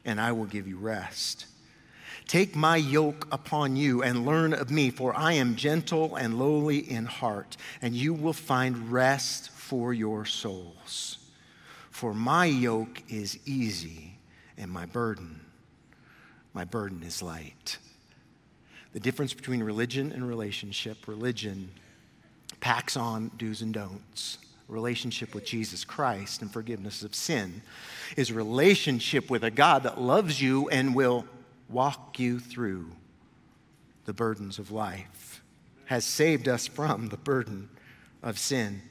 and 0.04 0.20
I 0.20 0.32
will 0.32 0.44
give 0.44 0.68
you 0.68 0.76
rest. 0.76 1.46
Take 2.28 2.54
my 2.54 2.76
yoke 2.76 3.26
upon 3.32 3.76
you 3.76 4.02
and 4.02 4.26
learn 4.26 4.52
of 4.52 4.70
me, 4.70 4.90
for 4.90 5.16
I 5.16 5.32
am 5.32 5.56
gentle 5.56 6.14
and 6.14 6.38
lowly 6.38 6.76
in 6.76 7.06
heart, 7.06 7.56
and 7.80 7.94
you 7.94 8.12
will 8.12 8.34
find 8.34 8.92
rest 8.92 9.48
for 9.48 9.94
your 9.94 10.26
souls. 10.26 11.16
For 11.88 12.12
my 12.12 12.44
yoke 12.44 13.02
is 13.08 13.38
easy 13.46 14.09
and 14.60 14.70
my 14.70 14.86
burden, 14.86 15.40
my 16.52 16.64
burden 16.64 17.02
is 17.02 17.22
light. 17.22 17.78
The 18.92 19.00
difference 19.00 19.32
between 19.32 19.62
religion 19.62 20.12
and 20.12 20.28
relationship 20.28 21.08
religion 21.08 21.70
packs 22.60 22.96
on 22.96 23.30
do's 23.38 23.62
and 23.62 23.72
don'ts. 23.72 24.38
Relationship 24.68 25.34
with 25.34 25.44
Jesus 25.44 25.84
Christ 25.84 26.42
and 26.42 26.52
forgiveness 26.52 27.02
of 27.02 27.14
sin 27.14 27.62
is 28.16 28.32
relationship 28.32 29.30
with 29.30 29.42
a 29.42 29.50
God 29.50 29.82
that 29.82 30.00
loves 30.00 30.40
you 30.40 30.68
and 30.68 30.94
will 30.94 31.24
walk 31.68 32.18
you 32.20 32.38
through 32.38 32.90
the 34.04 34.12
burdens 34.12 34.58
of 34.58 34.70
life, 34.70 35.42
has 35.86 36.04
saved 36.04 36.48
us 36.48 36.66
from 36.66 37.08
the 37.08 37.16
burden 37.16 37.68
of 38.22 38.38
sin. 38.38 38.82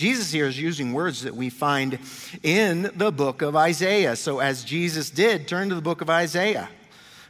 Jesus 0.00 0.32
here 0.32 0.46
is 0.46 0.58
using 0.58 0.94
words 0.94 1.24
that 1.24 1.36
we 1.36 1.50
find 1.50 1.98
in 2.42 2.90
the 2.94 3.12
book 3.12 3.42
of 3.42 3.54
Isaiah. 3.54 4.16
So, 4.16 4.38
as 4.38 4.64
Jesus 4.64 5.10
did, 5.10 5.46
turn 5.46 5.68
to 5.68 5.74
the 5.74 5.82
book 5.82 6.00
of 6.00 6.08
Isaiah. 6.08 6.70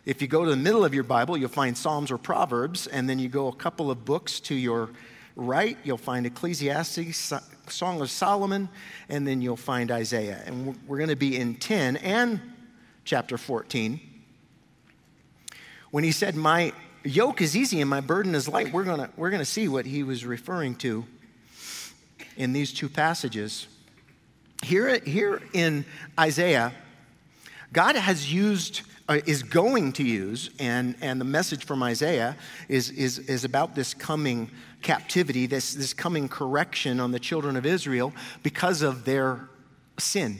If 0.06 0.22
you 0.22 0.28
go 0.28 0.44
to 0.44 0.50
the 0.52 0.56
middle 0.56 0.84
of 0.84 0.94
your 0.94 1.02
Bible, 1.02 1.36
you'll 1.36 1.48
find 1.48 1.76
Psalms 1.76 2.12
or 2.12 2.16
Proverbs, 2.16 2.86
and 2.86 3.10
then 3.10 3.18
you 3.18 3.28
go 3.28 3.48
a 3.48 3.52
couple 3.52 3.90
of 3.90 4.04
books 4.04 4.38
to 4.42 4.54
your 4.54 4.90
right, 5.34 5.78
you'll 5.82 5.98
find 5.98 6.26
Ecclesiastes, 6.26 7.32
Song 7.66 8.00
of 8.00 8.08
Solomon, 8.08 8.68
and 9.08 9.26
then 9.26 9.42
you'll 9.42 9.56
find 9.56 9.90
Isaiah. 9.90 10.40
And 10.46 10.78
we're 10.86 10.98
going 10.98 11.10
to 11.10 11.16
be 11.16 11.36
in 11.36 11.56
10 11.56 11.96
and 11.96 12.40
chapter 13.04 13.36
14. 13.36 13.98
When 15.90 16.04
he 16.04 16.12
said, 16.12 16.36
My 16.36 16.72
yoke 17.02 17.40
is 17.40 17.56
easy 17.56 17.80
and 17.80 17.90
my 17.90 18.00
burden 18.00 18.36
is 18.36 18.46
light, 18.46 18.72
we're 18.72 18.84
going 18.84 19.00
to, 19.00 19.10
we're 19.16 19.30
going 19.30 19.42
to 19.42 19.44
see 19.44 19.66
what 19.66 19.86
he 19.86 20.04
was 20.04 20.24
referring 20.24 20.76
to 20.76 21.04
in 22.40 22.54
these 22.54 22.72
two 22.72 22.88
passages. 22.88 23.68
Here, 24.62 24.98
here 25.00 25.42
in 25.52 25.84
Isaiah, 26.18 26.72
God 27.70 27.96
has 27.96 28.32
used, 28.32 28.80
uh, 29.10 29.20
is 29.26 29.42
going 29.42 29.92
to 29.92 30.02
use, 30.02 30.48
and, 30.58 30.96
and 31.02 31.20
the 31.20 31.26
message 31.26 31.66
from 31.66 31.82
Isaiah 31.82 32.38
is, 32.66 32.88
is, 32.92 33.18
is 33.18 33.44
about 33.44 33.74
this 33.74 33.92
coming 33.92 34.50
captivity, 34.80 35.44
this, 35.44 35.74
this 35.74 35.92
coming 35.92 36.30
correction 36.30 36.98
on 36.98 37.12
the 37.12 37.18
children 37.18 37.56
of 37.56 37.66
Israel 37.66 38.10
because 38.42 38.80
of 38.80 39.04
their 39.04 39.50
sin, 39.98 40.38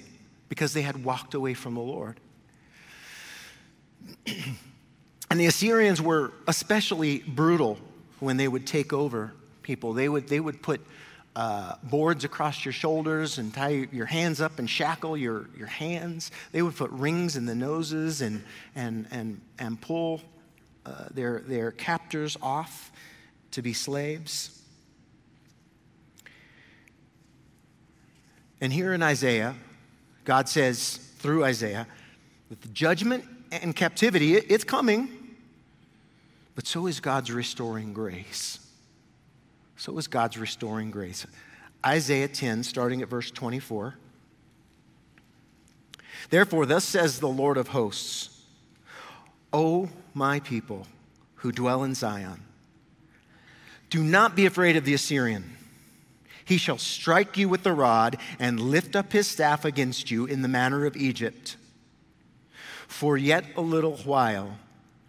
because 0.49 0.73
they 0.73 0.83
had 0.83 1.05
walked 1.05 1.35
away 1.35 1.53
from 1.53 1.75
the 1.75 1.83
Lord. 1.83 2.19
and 4.27 5.39
the 5.39 5.45
Assyrians 5.45 6.01
were 6.01 6.33
especially 6.49 7.19
brutal 7.19 7.79
when 8.21 8.39
they 8.39 8.49
would 8.49 8.67
take 8.67 8.95
over 8.95 9.35
people. 9.61 9.93
They 9.93 10.09
would, 10.09 10.29
they 10.29 10.41
would 10.41 10.63
put 10.63 10.81
uh, 11.37 11.75
boards 11.83 12.25
across 12.25 12.65
your 12.65 12.73
shoulders 12.73 13.39
and 13.39 13.55
tie 13.55 13.89
your 13.93 14.07
hands 14.07 14.41
up 14.41 14.59
and 14.59 14.69
shackle 14.69 15.17
your, 15.17 15.49
your 15.57 15.67
hands. 15.67 16.31
They 16.53 16.63
would 16.63 16.77
put 16.77 16.91
rings 16.91 17.37
in 17.37 17.47
the 17.47 17.55
noses 17.55 18.21
and, 18.21 18.43
and, 18.75 19.07
and, 19.11 19.41
and 19.59 19.81
pull 19.81 20.21
uh, 20.85 21.07
their, 21.13 21.41
their 21.41 21.71
captors 21.71 22.37
off 22.43 22.91
to 23.53 23.63
be 23.63 23.73
slaves. 23.73 24.61
And 28.61 28.73
here 28.73 28.93
in 28.93 29.03
Isaiah, 29.03 29.55
God 30.25 30.49
says 30.49 30.97
through 31.19 31.45
Isaiah, 31.45 31.87
with 32.49 32.73
judgment 32.75 33.25
and 33.51 33.75
captivity, 33.75 34.37
it, 34.37 34.47
it's 34.49 34.65
coming, 34.65 35.09
but 36.55 36.67
so 36.67 36.87
is 36.87 37.01
God's 37.01 37.33
restoring 37.33 37.93
grace. 37.93 38.60
So 39.81 39.93
it 39.93 39.95
was 39.95 40.09
God's 40.09 40.37
restoring 40.37 40.91
grace. 40.91 41.27
Isaiah 41.87 42.29
10, 42.29 42.65
starting 42.65 43.01
at 43.01 43.09
verse 43.09 43.31
24. 43.31 43.95
Therefore, 46.29 46.67
thus 46.67 46.85
says 46.85 47.19
the 47.19 47.29
Lord 47.29 47.57
of 47.57 47.69
hosts, 47.69 48.43
O 49.55 49.89
my 50.13 50.41
people 50.41 50.87
who 51.37 51.51
dwell 51.51 51.83
in 51.83 51.95
Zion, 51.95 52.43
do 53.89 54.03
not 54.03 54.37
be 54.37 54.45
afraid 54.45 54.77
of 54.77 54.85
the 54.85 54.93
Assyrian. 54.93 55.57
He 56.45 56.59
shall 56.59 56.77
strike 56.77 57.39
you 57.39 57.49
with 57.49 57.63
the 57.63 57.73
rod 57.73 58.19
and 58.39 58.61
lift 58.61 58.95
up 58.95 59.15
his 59.15 59.29
staff 59.29 59.65
against 59.65 60.11
you 60.11 60.27
in 60.27 60.43
the 60.43 60.49
manner 60.49 60.85
of 60.85 60.95
Egypt. 60.95 61.57
For 62.87 63.17
yet 63.17 63.47
a 63.57 63.63
little 63.63 63.97
while, 63.97 64.59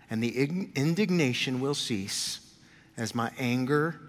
and 0.10 0.24
the 0.24 0.70
indignation 0.76 1.60
will 1.60 1.76
cease, 1.76 2.56
as 2.96 3.14
my 3.14 3.32
anger 3.38 4.00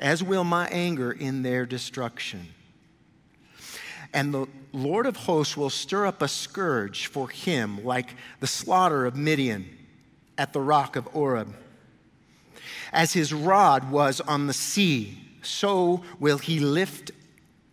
as 0.00 0.22
will 0.22 0.44
my 0.44 0.68
anger 0.68 1.10
in 1.10 1.42
their 1.42 1.66
destruction. 1.66 2.48
And 4.12 4.32
the 4.32 4.46
Lord 4.72 5.06
of 5.06 5.16
hosts 5.16 5.56
will 5.56 5.70
stir 5.70 6.06
up 6.06 6.22
a 6.22 6.28
scourge 6.28 7.06
for 7.06 7.28
him, 7.28 7.84
like 7.84 8.14
the 8.40 8.46
slaughter 8.46 9.06
of 9.06 9.16
Midian 9.16 9.68
at 10.38 10.52
the 10.52 10.60
rock 10.60 10.96
of 10.96 11.08
Oreb. 11.14 11.54
As 12.92 13.12
his 13.12 13.32
rod 13.32 13.90
was 13.90 14.20
on 14.20 14.46
the 14.46 14.52
sea, 14.52 15.18
so 15.42 16.02
will 16.18 16.38
he 16.38 16.60
lift, 16.60 17.10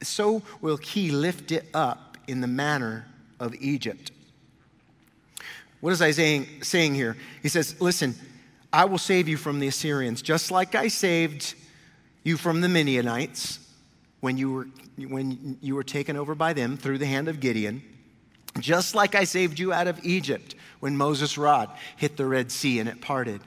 so 0.02 0.42
will 0.62 0.78
he 0.78 1.12
lift 1.12 1.52
it 1.52 1.68
up 1.74 2.18
in 2.28 2.42
the 2.42 2.48
manner 2.48 3.08
of 3.40 3.56
Egypt. 3.56 4.12
What 5.82 5.92
is 5.92 6.02
Isaiah 6.02 6.46
saying 6.62 6.96
here? 6.96 7.18
He 7.42 7.50
says, 7.50 7.80
Listen, 7.82 8.16
I 8.72 8.86
will 8.86 8.98
save 8.98 9.28
you 9.28 9.38
from 9.38 9.60
the 9.60 9.68
Assyrians, 9.68 10.22
just 10.22 10.50
like 10.50 10.76
I 10.76 10.88
saved 10.88 11.56
you 12.24 12.38
from 12.38 12.62
the 12.62 12.70
Midianites 12.70 13.60
when 14.22 14.38
you 14.38 14.52
were, 14.52 14.68
when 14.98 15.58
you 15.62 15.76
were 15.76 15.84
taken 15.84 16.16
over 16.16 16.36
by 16.36 16.54
them 16.54 16.78
through 16.78 16.98
the 16.98 17.06
hand 17.06 17.28
of 17.28 17.40
Gideon, 17.40 17.84
just 18.60 18.96
like 18.96 19.16
I 19.16 19.24
saved 19.24 19.60
you 19.60 19.74
out 19.74 19.88
of 19.88 20.04
Egypt 20.06 20.56
when 20.80 20.96
Moses' 20.96 21.38
rod 21.38 21.70
hit 21.98 22.18
the 22.18 22.26
Red 22.26 22.52
Sea 22.52 22.80
and 22.80 22.88
it 22.88 23.02
parted. 23.02 23.42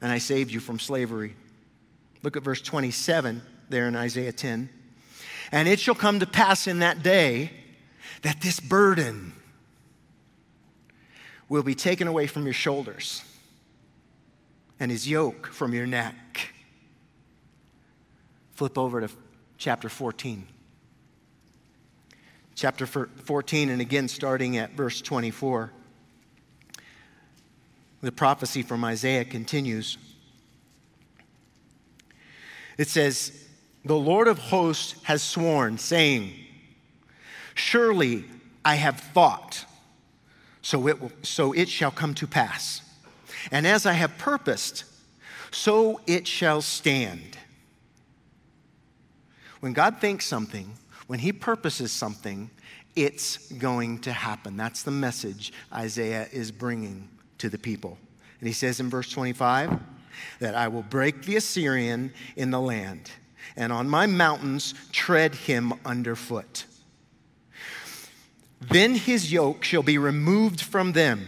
And 0.00 0.10
I 0.10 0.18
saved 0.18 0.50
you 0.50 0.60
from 0.60 0.78
slavery. 0.78 1.36
Look 2.22 2.36
at 2.36 2.42
verse 2.42 2.60
27 2.60 3.42
there 3.68 3.86
in 3.86 3.96
Isaiah 3.96 4.32
10. 4.32 4.68
And 5.52 5.68
it 5.68 5.78
shall 5.78 5.94
come 5.94 6.20
to 6.20 6.26
pass 6.26 6.66
in 6.66 6.78
that 6.80 7.02
day 7.02 7.50
that 8.22 8.40
this 8.40 8.60
burden 8.60 9.32
will 11.48 11.62
be 11.62 11.74
taken 11.74 12.06
away 12.06 12.26
from 12.26 12.44
your 12.44 12.54
shoulders 12.54 13.22
and 14.78 14.90
his 14.90 15.08
yoke 15.08 15.48
from 15.48 15.74
your 15.74 15.86
neck. 15.86 16.54
Flip 18.60 18.76
over 18.76 19.00
to 19.00 19.08
chapter 19.56 19.88
14. 19.88 20.46
Chapter 22.54 22.84
14, 22.84 23.70
and 23.70 23.80
again 23.80 24.06
starting 24.06 24.58
at 24.58 24.72
verse 24.72 25.00
24. 25.00 25.72
The 28.02 28.12
prophecy 28.12 28.62
from 28.62 28.84
Isaiah 28.84 29.24
continues. 29.24 29.96
It 32.76 32.88
says, 32.88 33.48
The 33.86 33.96
Lord 33.96 34.28
of 34.28 34.38
hosts 34.38 35.02
has 35.04 35.22
sworn, 35.22 35.78
saying, 35.78 36.30
Surely 37.54 38.26
I 38.62 38.74
have 38.74 39.00
thought, 39.00 39.64
so 40.60 40.86
it, 40.86 41.00
will, 41.00 41.12
so 41.22 41.54
it 41.54 41.70
shall 41.70 41.90
come 41.90 42.12
to 42.12 42.26
pass. 42.26 42.82
And 43.50 43.66
as 43.66 43.86
I 43.86 43.94
have 43.94 44.18
purposed, 44.18 44.84
so 45.50 46.02
it 46.06 46.26
shall 46.26 46.60
stand. 46.60 47.38
When 49.60 49.72
God 49.72 50.00
thinks 50.00 50.26
something, 50.26 50.72
when 51.06 51.18
He 51.18 51.32
purposes 51.32 51.92
something, 51.92 52.50
it's 52.96 53.50
going 53.52 54.00
to 54.00 54.12
happen. 54.12 54.56
That's 54.56 54.82
the 54.82 54.90
message 54.90 55.52
Isaiah 55.72 56.26
is 56.32 56.50
bringing 56.50 57.08
to 57.38 57.48
the 57.48 57.58
people. 57.58 57.98
And 58.40 58.48
he 58.48 58.52
says 58.52 58.80
in 58.80 58.90
verse 58.90 59.10
25 59.10 59.78
that 60.40 60.54
I 60.54 60.68
will 60.68 60.82
break 60.82 61.22
the 61.24 61.36
Assyrian 61.36 62.12
in 62.36 62.50
the 62.50 62.60
land, 62.60 63.10
and 63.56 63.72
on 63.72 63.88
my 63.88 64.06
mountains 64.06 64.74
tread 64.92 65.34
him 65.34 65.72
underfoot. 65.84 66.64
Then 68.60 68.94
his 68.94 69.32
yoke 69.32 69.64
shall 69.64 69.82
be 69.82 69.98
removed 69.98 70.60
from 70.60 70.92
them, 70.92 71.26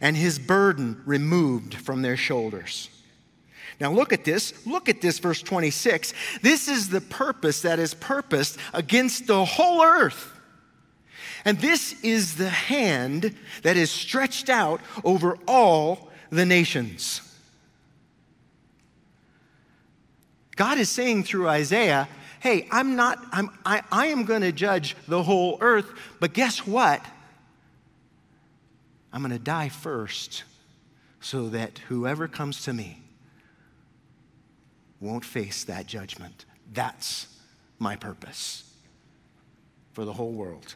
and 0.00 0.16
his 0.16 0.38
burden 0.38 1.00
removed 1.06 1.74
from 1.74 2.02
their 2.02 2.16
shoulders. 2.16 2.90
Now, 3.78 3.92
look 3.92 4.12
at 4.12 4.24
this. 4.24 4.66
Look 4.66 4.88
at 4.88 5.00
this, 5.00 5.18
verse 5.18 5.42
26. 5.42 6.14
This 6.40 6.68
is 6.68 6.88
the 6.88 7.00
purpose 7.00 7.62
that 7.62 7.78
is 7.78 7.94
purposed 7.94 8.58
against 8.72 9.26
the 9.26 9.44
whole 9.44 9.82
earth. 9.82 10.32
And 11.44 11.58
this 11.58 11.94
is 12.02 12.36
the 12.36 12.48
hand 12.48 13.34
that 13.62 13.76
is 13.76 13.90
stretched 13.90 14.48
out 14.48 14.80
over 15.04 15.38
all 15.46 16.10
the 16.30 16.46
nations. 16.46 17.20
God 20.56 20.78
is 20.78 20.88
saying 20.88 21.24
through 21.24 21.48
Isaiah, 21.48 22.08
hey, 22.40 22.66
I'm 22.72 22.96
not, 22.96 23.18
I'm, 23.30 23.50
I, 23.64 23.82
I 23.92 24.06
am 24.06 24.24
going 24.24 24.40
to 24.40 24.52
judge 24.52 24.96
the 25.06 25.22
whole 25.22 25.58
earth, 25.60 25.90
but 26.18 26.32
guess 26.32 26.66
what? 26.66 27.04
I'm 29.12 29.20
going 29.20 29.32
to 29.32 29.38
die 29.38 29.68
first 29.68 30.44
so 31.20 31.50
that 31.50 31.78
whoever 31.88 32.26
comes 32.26 32.64
to 32.64 32.72
me 32.72 33.05
won't 35.00 35.24
face 35.24 35.64
that 35.64 35.86
judgment. 35.86 36.44
That's 36.72 37.28
my 37.78 37.96
purpose 37.96 38.64
for 39.92 40.04
the 40.04 40.12
whole 40.12 40.32
world. 40.32 40.74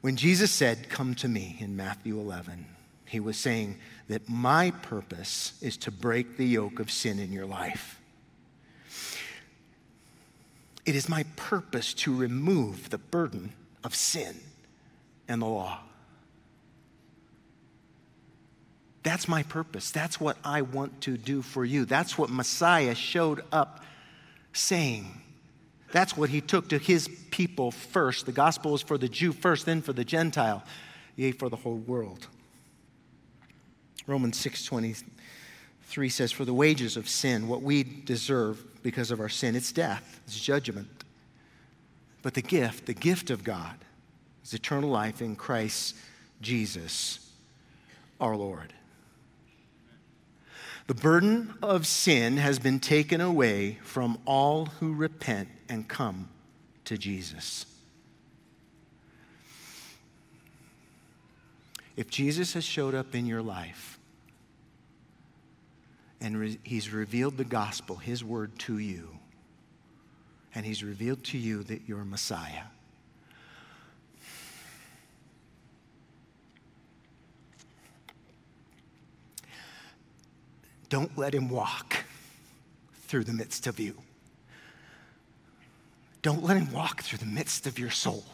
When 0.00 0.16
Jesus 0.16 0.50
said, 0.50 0.88
Come 0.88 1.14
to 1.16 1.28
me 1.28 1.56
in 1.60 1.76
Matthew 1.76 2.18
11, 2.18 2.66
he 3.06 3.20
was 3.20 3.36
saying 3.36 3.78
that 4.08 4.28
my 4.28 4.70
purpose 4.70 5.58
is 5.60 5.76
to 5.78 5.90
break 5.90 6.36
the 6.36 6.46
yoke 6.46 6.78
of 6.78 6.90
sin 6.90 7.18
in 7.18 7.32
your 7.32 7.46
life. 7.46 8.00
It 10.86 10.94
is 10.94 11.08
my 11.08 11.24
purpose 11.36 11.92
to 11.94 12.14
remove 12.14 12.90
the 12.90 12.98
burden 12.98 13.52
of 13.84 13.94
sin 13.94 14.36
and 15.26 15.42
the 15.42 15.46
law. 15.46 15.80
That's 19.08 19.26
my 19.26 19.42
purpose. 19.42 19.90
That's 19.90 20.20
what 20.20 20.36
I 20.44 20.60
want 20.60 21.00
to 21.00 21.16
do 21.16 21.40
for 21.40 21.64
you. 21.64 21.86
That's 21.86 22.18
what 22.18 22.28
Messiah 22.28 22.94
showed 22.94 23.42
up 23.50 23.82
saying. 24.52 25.22
That's 25.92 26.14
what 26.14 26.28
he 26.28 26.42
took 26.42 26.68
to 26.68 26.78
his 26.78 27.08
people 27.30 27.70
first. 27.70 28.26
The 28.26 28.32
gospel 28.32 28.74
is 28.74 28.82
for 28.82 28.98
the 28.98 29.08
Jew 29.08 29.32
first, 29.32 29.64
then 29.64 29.80
for 29.80 29.94
the 29.94 30.04
Gentile, 30.04 30.62
yea, 31.16 31.32
for 31.32 31.48
the 31.48 31.56
whole 31.56 31.78
world. 31.78 32.26
Romans 34.06 34.36
6:23 34.44 36.12
says, 36.12 36.30
For 36.30 36.44
the 36.44 36.52
wages 36.52 36.98
of 36.98 37.08
sin, 37.08 37.48
what 37.48 37.62
we 37.62 37.84
deserve 37.84 38.62
because 38.82 39.10
of 39.10 39.20
our 39.20 39.30
sin, 39.30 39.56
it's 39.56 39.72
death, 39.72 40.20
it's 40.26 40.38
judgment. 40.38 41.04
But 42.20 42.34
the 42.34 42.42
gift, 42.42 42.84
the 42.84 42.92
gift 42.92 43.30
of 43.30 43.42
God, 43.42 43.76
is 44.44 44.52
eternal 44.52 44.90
life 44.90 45.22
in 45.22 45.34
Christ 45.34 45.96
Jesus 46.42 47.20
our 48.20 48.36
Lord. 48.36 48.74
The 50.88 50.94
burden 50.94 51.52
of 51.62 51.86
sin 51.86 52.38
has 52.38 52.58
been 52.58 52.80
taken 52.80 53.20
away 53.20 53.78
from 53.82 54.18
all 54.24 54.66
who 54.80 54.94
repent 54.94 55.50
and 55.68 55.86
come 55.86 56.30
to 56.86 56.96
Jesus. 56.96 57.66
If 61.94 62.08
Jesus 62.08 62.54
has 62.54 62.64
showed 62.64 62.94
up 62.94 63.14
in 63.14 63.26
your 63.26 63.42
life 63.42 63.98
and 66.22 66.38
re- 66.38 66.58
he's 66.62 66.90
revealed 66.90 67.36
the 67.36 67.44
gospel, 67.44 67.96
his 67.96 68.24
word 68.24 68.58
to 68.60 68.78
you, 68.78 69.10
and 70.54 70.64
he's 70.64 70.82
revealed 70.82 71.22
to 71.24 71.36
you 71.36 71.64
that 71.64 71.82
you're 71.86 72.04
Messiah, 72.04 72.64
Don't 80.88 81.16
let 81.18 81.34
him 81.34 81.48
walk 81.48 82.04
through 83.06 83.24
the 83.24 83.32
midst 83.32 83.66
of 83.66 83.78
you. 83.78 83.94
Don't 86.22 86.42
let 86.42 86.56
him 86.56 86.72
walk 86.72 87.02
through 87.02 87.18
the 87.18 87.26
midst 87.26 87.66
of 87.66 87.78
your 87.78 87.90
soul. 87.90 88.24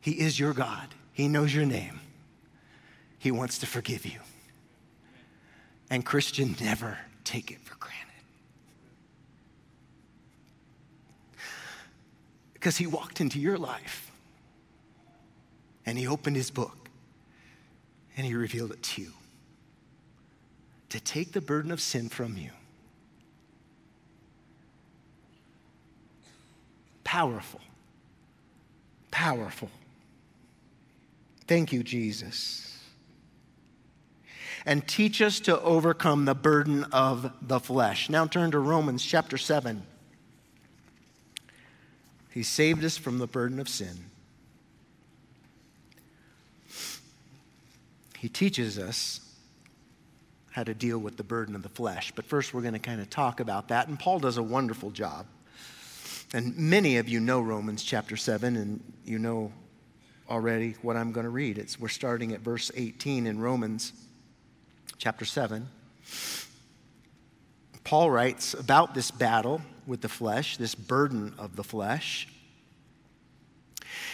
He 0.00 0.12
is 0.12 0.38
your 0.38 0.54
God. 0.54 0.88
He 1.12 1.28
knows 1.28 1.54
your 1.54 1.66
name. 1.66 2.00
He 3.18 3.30
wants 3.30 3.58
to 3.58 3.66
forgive 3.66 4.06
you. 4.06 4.20
And 5.90 6.06
Christian, 6.06 6.56
never 6.60 6.98
take 7.24 7.50
it 7.50 7.60
for 7.60 7.74
granted. 7.76 7.98
Because 12.54 12.78
he 12.78 12.86
walked 12.86 13.20
into 13.20 13.38
your 13.38 13.58
life 13.58 14.09
and 15.90 15.98
he 15.98 16.06
opened 16.06 16.36
his 16.36 16.52
book 16.52 16.88
and 18.16 18.24
he 18.24 18.32
revealed 18.32 18.70
it 18.70 18.80
to 18.80 19.02
you 19.02 19.12
to 20.88 21.00
take 21.00 21.32
the 21.32 21.40
burden 21.40 21.72
of 21.72 21.80
sin 21.80 22.08
from 22.08 22.36
you. 22.36 22.50
Powerful. 27.02 27.60
Powerful. 29.10 29.68
Thank 31.48 31.72
you, 31.72 31.82
Jesus. 31.82 32.78
And 34.64 34.86
teach 34.86 35.20
us 35.20 35.40
to 35.40 35.60
overcome 35.60 36.24
the 36.24 36.36
burden 36.36 36.84
of 36.92 37.32
the 37.42 37.58
flesh. 37.58 38.08
Now 38.08 38.28
turn 38.28 38.52
to 38.52 38.60
Romans 38.60 39.04
chapter 39.04 39.36
7. 39.36 39.82
He 42.30 42.44
saved 42.44 42.84
us 42.84 42.96
from 42.96 43.18
the 43.18 43.26
burden 43.26 43.58
of 43.58 43.68
sin. 43.68 44.09
He 48.20 48.28
teaches 48.28 48.78
us 48.78 49.20
how 50.50 50.62
to 50.62 50.74
deal 50.74 50.98
with 50.98 51.16
the 51.16 51.24
burden 51.24 51.54
of 51.54 51.62
the 51.62 51.70
flesh. 51.70 52.12
But 52.14 52.26
first, 52.26 52.52
we're 52.52 52.60
going 52.60 52.74
to 52.74 52.78
kind 52.78 53.00
of 53.00 53.08
talk 53.08 53.40
about 53.40 53.68
that. 53.68 53.88
And 53.88 53.98
Paul 53.98 54.18
does 54.18 54.36
a 54.36 54.42
wonderful 54.42 54.90
job. 54.90 55.24
And 56.34 56.54
many 56.54 56.98
of 56.98 57.08
you 57.08 57.18
know 57.18 57.40
Romans 57.40 57.82
chapter 57.82 58.18
7, 58.18 58.56
and 58.56 58.82
you 59.06 59.18
know 59.18 59.50
already 60.28 60.76
what 60.82 60.98
I'm 60.98 61.12
going 61.12 61.24
to 61.24 61.30
read. 61.30 61.56
It's, 61.56 61.80
we're 61.80 61.88
starting 61.88 62.32
at 62.32 62.40
verse 62.40 62.70
18 62.74 63.26
in 63.26 63.40
Romans 63.40 63.94
chapter 64.98 65.24
7. 65.24 65.66
Paul 67.84 68.10
writes 68.10 68.52
about 68.52 68.92
this 68.92 69.10
battle 69.10 69.62
with 69.86 70.02
the 70.02 70.10
flesh, 70.10 70.58
this 70.58 70.74
burden 70.74 71.32
of 71.38 71.56
the 71.56 71.64
flesh. 71.64 72.28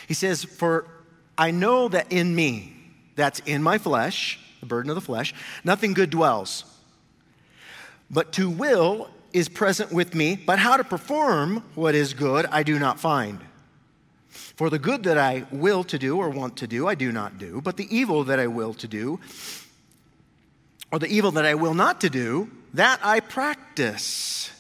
He 0.07 0.15
says, 0.15 0.45
For 0.45 0.87
I 1.37 1.51
know 1.51 1.89
that 1.89 2.13
in 2.13 2.37
me, 2.37 2.76
that's 3.17 3.41
in 3.41 3.63
my 3.63 3.79
flesh, 3.79 4.39
the 4.61 4.67
burden 4.67 4.91
of 4.91 4.95
the 4.95 5.01
flesh, 5.01 5.35
nothing 5.65 5.95
good 5.95 6.11
dwells. 6.11 6.65
But 8.11 8.33
to 8.35 8.49
will 8.49 9.11
is 9.33 9.49
present 9.49 9.93
with 9.93 10.15
me, 10.15 10.37
but 10.37 10.59
how 10.59 10.77
to 10.77 10.85
perform 10.85 11.65
what 11.75 11.95
is 11.95 12.15
good 12.15 12.47
I 12.47 12.63
do 12.63 12.79
not 12.79 13.01
find. 13.01 13.41
For 14.29 14.71
the 14.71 14.79
good 14.79 15.03
that 15.05 15.19
I 15.19 15.47
will 15.51 15.85
to 15.85 15.99
do 15.99 16.19
or 16.19 16.31
want 16.31 16.57
to 16.59 16.67
do, 16.67 16.87
I 16.87 16.95
do 16.95 17.11
not 17.11 17.39
do, 17.39 17.61
but 17.61 17.77
the 17.77 17.95
evil 17.95 18.25
that 18.25 18.39
I 18.39 18.47
will 18.47 18.75
to 18.75 18.87
do, 18.87 19.19
or 20.93 20.99
the 20.99 21.09
evil 21.09 21.33
that 21.33 21.45
I 21.45 21.55
will 21.55 21.75
not 21.75 22.01
to 22.03 22.11
do, 22.11 22.51
that 22.75 23.01
I 23.03 23.21
practice. 23.21 24.51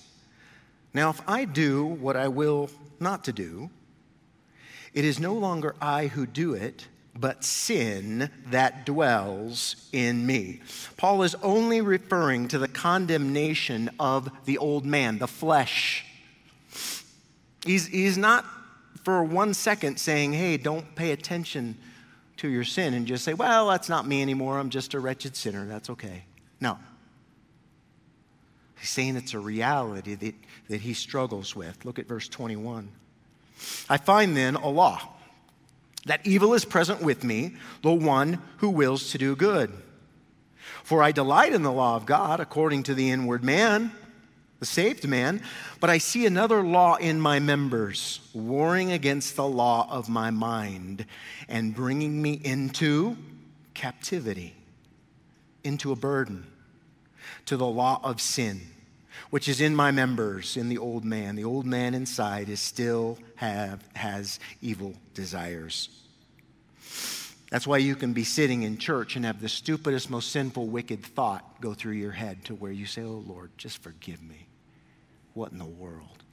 Now, 0.92 1.10
if 1.10 1.20
I 1.28 1.44
do 1.44 1.84
what 1.84 2.16
I 2.16 2.28
will 2.28 2.70
not 2.98 3.24
to 3.24 3.32
do, 3.32 3.70
it 4.92 5.04
is 5.04 5.20
no 5.20 5.34
longer 5.34 5.74
I 5.80 6.06
who 6.06 6.26
do 6.26 6.54
it 6.54 6.86
but 7.18 7.44
sin 7.44 8.30
that 8.50 8.86
dwells 8.86 9.88
in 9.92 10.26
me. 10.26 10.60
Paul 10.96 11.22
is 11.22 11.34
only 11.36 11.80
referring 11.80 12.48
to 12.48 12.58
the 12.58 12.68
condemnation 12.68 13.90
of 13.98 14.30
the 14.44 14.58
old 14.58 14.84
man, 14.84 15.18
the 15.18 15.26
flesh. 15.26 16.04
He's, 17.64 17.86
he's 17.86 18.18
not 18.18 18.44
for 19.02 19.22
one 19.22 19.54
second 19.54 19.98
saying, 19.98 20.32
hey, 20.32 20.56
don't 20.56 20.94
pay 20.94 21.12
attention 21.12 21.76
to 22.38 22.48
your 22.48 22.64
sin 22.64 22.92
and 22.94 23.06
just 23.06 23.24
say, 23.24 23.34
well, 23.34 23.68
that's 23.68 23.88
not 23.88 24.06
me 24.06 24.20
anymore. 24.22 24.58
I'm 24.58 24.70
just 24.70 24.94
a 24.94 25.00
wretched 25.00 25.36
sinner. 25.36 25.66
That's 25.66 25.90
okay. 25.90 26.24
No. 26.60 26.78
He's 28.78 28.90
saying 28.90 29.16
it's 29.16 29.32
a 29.32 29.38
reality 29.38 30.14
that, 30.14 30.34
that 30.68 30.80
he 30.82 30.92
struggles 30.92 31.56
with. 31.56 31.84
Look 31.84 31.98
at 31.98 32.06
verse 32.06 32.28
21. 32.28 32.90
I 33.88 33.96
find 33.96 34.36
then 34.36 34.54
a 34.56 34.68
law 34.68 35.15
that 36.06 36.26
evil 36.26 36.54
is 36.54 36.64
present 36.64 37.02
with 37.02 37.22
me, 37.22 37.54
the 37.82 37.92
one 37.92 38.40
who 38.58 38.70
wills 38.70 39.10
to 39.10 39.18
do 39.18 39.36
good. 39.36 39.72
For 40.82 41.02
I 41.02 41.12
delight 41.12 41.52
in 41.52 41.62
the 41.62 41.72
law 41.72 41.96
of 41.96 42.06
God 42.06 42.40
according 42.40 42.84
to 42.84 42.94
the 42.94 43.10
inward 43.10 43.44
man, 43.44 43.92
the 44.60 44.66
saved 44.66 45.06
man, 45.06 45.42
but 45.80 45.90
I 45.90 45.98
see 45.98 46.24
another 46.24 46.62
law 46.62 46.94
in 46.94 47.20
my 47.20 47.40
members, 47.40 48.20
warring 48.32 48.92
against 48.92 49.36
the 49.36 49.46
law 49.46 49.86
of 49.90 50.08
my 50.08 50.30
mind 50.30 51.04
and 51.48 51.74
bringing 51.74 52.22
me 52.22 52.40
into 52.42 53.16
captivity, 53.74 54.54
into 55.64 55.92
a 55.92 55.96
burden, 55.96 56.46
to 57.46 57.56
the 57.56 57.66
law 57.66 58.00
of 58.02 58.20
sin 58.20 58.60
which 59.30 59.48
is 59.48 59.60
in 59.60 59.74
my 59.74 59.90
members 59.90 60.56
in 60.56 60.68
the 60.68 60.78
old 60.78 61.04
man. 61.04 61.36
The 61.36 61.44
old 61.44 61.66
man 61.66 61.94
inside 61.94 62.48
is 62.48 62.60
still 62.60 63.18
have 63.36 63.82
has 63.94 64.38
evil 64.60 64.94
desires. 65.14 65.88
That's 67.50 67.66
why 67.66 67.78
you 67.78 67.94
can 67.94 68.12
be 68.12 68.24
sitting 68.24 68.62
in 68.64 68.76
church 68.76 69.14
and 69.14 69.24
have 69.24 69.40
the 69.40 69.48
stupidest, 69.48 70.10
most 70.10 70.30
sinful, 70.30 70.66
wicked 70.66 71.04
thought 71.04 71.60
go 71.60 71.74
through 71.74 71.92
your 71.92 72.12
head 72.12 72.44
to 72.46 72.54
where 72.54 72.72
you 72.72 72.86
say, 72.86 73.02
Oh 73.02 73.22
Lord, 73.26 73.50
just 73.56 73.82
forgive 73.82 74.22
me. 74.22 74.46
What 75.34 75.52
in 75.52 75.58
the 75.58 75.64
world? 75.64 76.24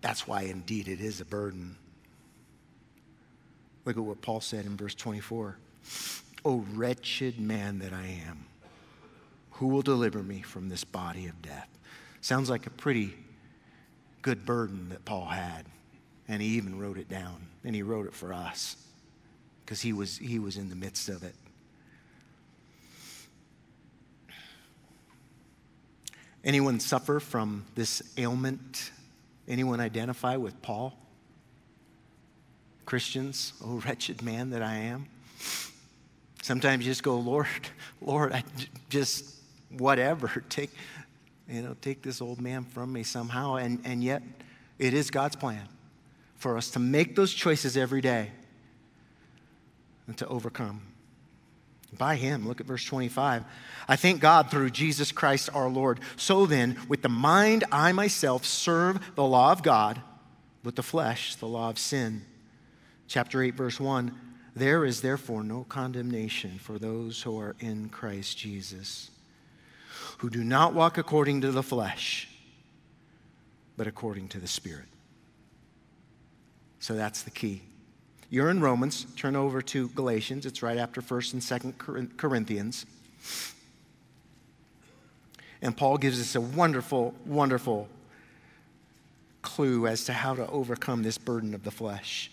That's 0.00 0.26
why 0.26 0.42
indeed 0.42 0.88
it 0.88 1.00
is 1.00 1.20
a 1.20 1.24
burden. 1.24 1.76
Look 3.84 3.96
at 3.96 4.02
what 4.02 4.20
Paul 4.20 4.40
said 4.40 4.66
in 4.66 4.76
verse 4.76 4.94
24. 4.94 5.56
Oh, 6.44 6.64
wretched 6.74 7.40
man 7.40 7.78
that 7.80 7.92
I 7.92 8.20
am. 8.28 8.46
Who 9.56 9.68
will 9.68 9.82
deliver 9.82 10.22
me 10.22 10.42
from 10.42 10.68
this 10.68 10.84
body 10.84 11.26
of 11.26 11.40
death? 11.40 11.68
Sounds 12.20 12.50
like 12.50 12.66
a 12.66 12.70
pretty 12.70 13.14
good 14.20 14.44
burden 14.44 14.90
that 14.90 15.04
Paul 15.04 15.26
had. 15.26 15.64
And 16.28 16.42
he 16.42 16.48
even 16.48 16.78
wrote 16.78 16.98
it 16.98 17.08
down. 17.08 17.46
And 17.64 17.74
he 17.74 17.82
wrote 17.82 18.06
it 18.06 18.12
for 18.12 18.34
us 18.34 18.76
because 19.64 19.80
he 19.80 19.92
was, 19.92 20.18
he 20.18 20.38
was 20.38 20.58
in 20.58 20.68
the 20.68 20.76
midst 20.76 21.08
of 21.08 21.22
it. 21.22 21.34
Anyone 26.44 26.78
suffer 26.78 27.18
from 27.18 27.64
this 27.74 28.02
ailment? 28.18 28.90
Anyone 29.48 29.80
identify 29.80 30.36
with 30.36 30.60
Paul? 30.60 30.96
Christians, 32.84 33.54
oh 33.64 33.80
wretched 33.86 34.22
man 34.22 34.50
that 34.50 34.62
I 34.62 34.74
am. 34.74 35.06
Sometimes 36.42 36.84
you 36.84 36.90
just 36.90 37.02
go, 37.02 37.16
Lord, 37.16 37.48
Lord, 38.00 38.32
I 38.32 38.44
just 38.90 39.35
whatever. 39.70 40.28
Take, 40.48 40.70
you 41.48 41.62
know, 41.62 41.76
take 41.80 42.02
this 42.02 42.20
old 42.20 42.40
man 42.40 42.64
from 42.64 42.92
me 42.92 43.02
somehow. 43.02 43.56
And, 43.56 43.80
and 43.84 44.02
yet, 44.02 44.22
it 44.78 44.94
is 44.94 45.10
God's 45.10 45.36
plan 45.36 45.68
for 46.36 46.56
us 46.56 46.70
to 46.70 46.78
make 46.78 47.16
those 47.16 47.32
choices 47.32 47.76
every 47.76 48.00
day. 48.00 48.30
and 50.06 50.16
to 50.18 50.26
overcome. 50.28 50.82
By 51.98 52.16
him, 52.16 52.46
look 52.46 52.60
at 52.60 52.66
verse 52.66 52.84
25. 52.84 53.44
I 53.88 53.96
thank 53.96 54.20
God 54.20 54.50
through 54.50 54.70
Jesus 54.70 55.12
Christ 55.12 55.48
our 55.54 55.68
Lord. 55.68 56.00
So 56.16 56.46
then, 56.46 56.76
with 56.88 57.02
the 57.02 57.08
mind, 57.08 57.64
I 57.70 57.92
myself 57.92 58.44
serve 58.44 59.14
the 59.14 59.24
law 59.24 59.52
of 59.52 59.62
God, 59.62 60.00
with 60.64 60.76
the 60.76 60.82
flesh, 60.82 61.36
the 61.36 61.46
law 61.46 61.70
of 61.70 61.78
sin. 61.78 62.22
Chapter 63.08 63.42
8, 63.42 63.54
verse 63.54 63.78
1 63.80 64.12
There 64.54 64.84
is 64.84 65.00
therefore 65.00 65.42
no 65.42 65.64
condemnation 65.64 66.58
for 66.58 66.78
those 66.78 67.22
who 67.22 67.38
are 67.38 67.54
in 67.60 67.88
Christ 67.88 68.36
Jesus, 68.36 69.10
who 70.18 70.30
do 70.30 70.42
not 70.42 70.74
walk 70.74 70.98
according 70.98 71.42
to 71.42 71.50
the 71.50 71.62
flesh, 71.62 72.28
but 73.76 73.86
according 73.86 74.28
to 74.28 74.38
the 74.38 74.46
Spirit. 74.46 74.86
So 76.78 76.94
that's 76.94 77.22
the 77.22 77.30
key. 77.30 77.62
You're 78.30 78.50
in 78.50 78.60
Romans, 78.60 79.06
turn 79.16 79.36
over 79.36 79.62
to 79.62 79.88
Galatians. 79.90 80.46
It's 80.46 80.62
right 80.62 80.78
after 80.78 81.00
1st 81.00 81.32
and 81.34 81.76
2nd 81.76 82.16
Corinthians. 82.16 82.86
And 85.62 85.76
Paul 85.76 85.98
gives 85.98 86.20
us 86.20 86.34
a 86.34 86.40
wonderful, 86.40 87.14
wonderful 87.24 87.88
clue 89.42 89.86
as 89.86 90.04
to 90.04 90.12
how 90.12 90.34
to 90.34 90.46
overcome 90.48 91.02
this 91.02 91.18
burden 91.18 91.54
of 91.54 91.62
the 91.64 91.70
flesh. 91.70 92.30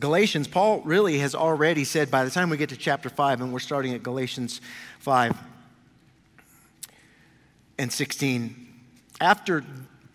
Galatians, 0.00 0.46
Paul 0.46 0.80
really 0.84 1.18
has 1.18 1.34
already 1.34 1.84
said 1.84 2.10
by 2.10 2.24
the 2.24 2.30
time 2.30 2.50
we 2.50 2.56
get 2.56 2.68
to 2.68 2.76
chapter 2.76 3.10
5, 3.10 3.40
and 3.40 3.52
we're 3.52 3.58
starting 3.58 3.94
at 3.94 4.02
Galatians 4.02 4.60
5 5.00 5.36
and 7.78 7.92
16, 7.92 8.68
after 9.20 9.64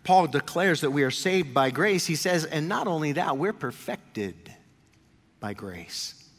Paul 0.03 0.27
declares 0.27 0.81
that 0.81 0.91
we 0.91 1.03
are 1.03 1.11
saved 1.11 1.53
by 1.53 1.69
grace, 1.69 2.05
he 2.05 2.15
says, 2.15 2.45
and 2.45 2.69
not 2.69 2.87
only 2.87 3.13
that, 3.13 3.37
we're 3.37 3.53
perfected 3.53 4.35
by 5.39 5.53
grace. 5.53 6.29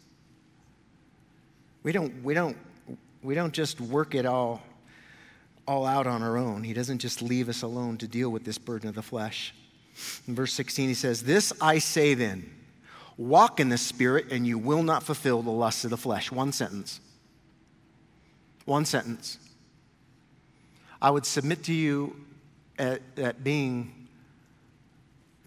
We 1.83 1.93
don't, 1.93 2.25
we 2.25 2.33
don't, 2.33 2.57
we 3.23 3.35
don't 3.35 3.53
just 3.53 3.79
work 3.79 4.15
it 4.15 4.25
all, 4.25 4.63
all 5.67 5.85
out 5.85 6.07
on 6.07 6.23
our 6.23 6.39
own. 6.39 6.63
He 6.65 6.73
doesn't 6.73 6.99
just 6.99 7.21
leave 7.21 7.51
us 7.51 7.61
alone 7.61 7.99
to 7.99 8.09
deal 8.09 8.31
with 8.31 8.45
this 8.45 8.57
burden 8.57 8.89
of 8.89 8.95
the 8.95 9.03
flesh. 9.03 9.55
In 10.27 10.35
verse 10.35 10.55
16, 10.55 10.89
he 10.89 10.95
says, 10.95 11.23
This 11.23 11.53
I 11.61 11.79
say 11.79 12.15
then, 12.15 12.51
walk 13.17 13.61
in 13.61 13.69
the 13.69 13.79
Spirit, 13.79 14.33
and 14.33 14.47
you 14.47 14.59
will 14.59 14.83
not 14.83 15.03
fulfill 15.03 15.43
the 15.43 15.51
lusts 15.51 15.85
of 15.85 15.91
the 15.91 15.97
flesh. 15.97 16.31
One 16.33 16.53
sentence. 16.53 17.01
One 18.65 18.85
sentence. 18.85 19.39
I 21.01 21.11
would 21.11 21.27
submit 21.27 21.65
to 21.65 21.73
you 21.73 22.17
at, 22.79 23.03
at 23.17 23.45
being 23.45 24.09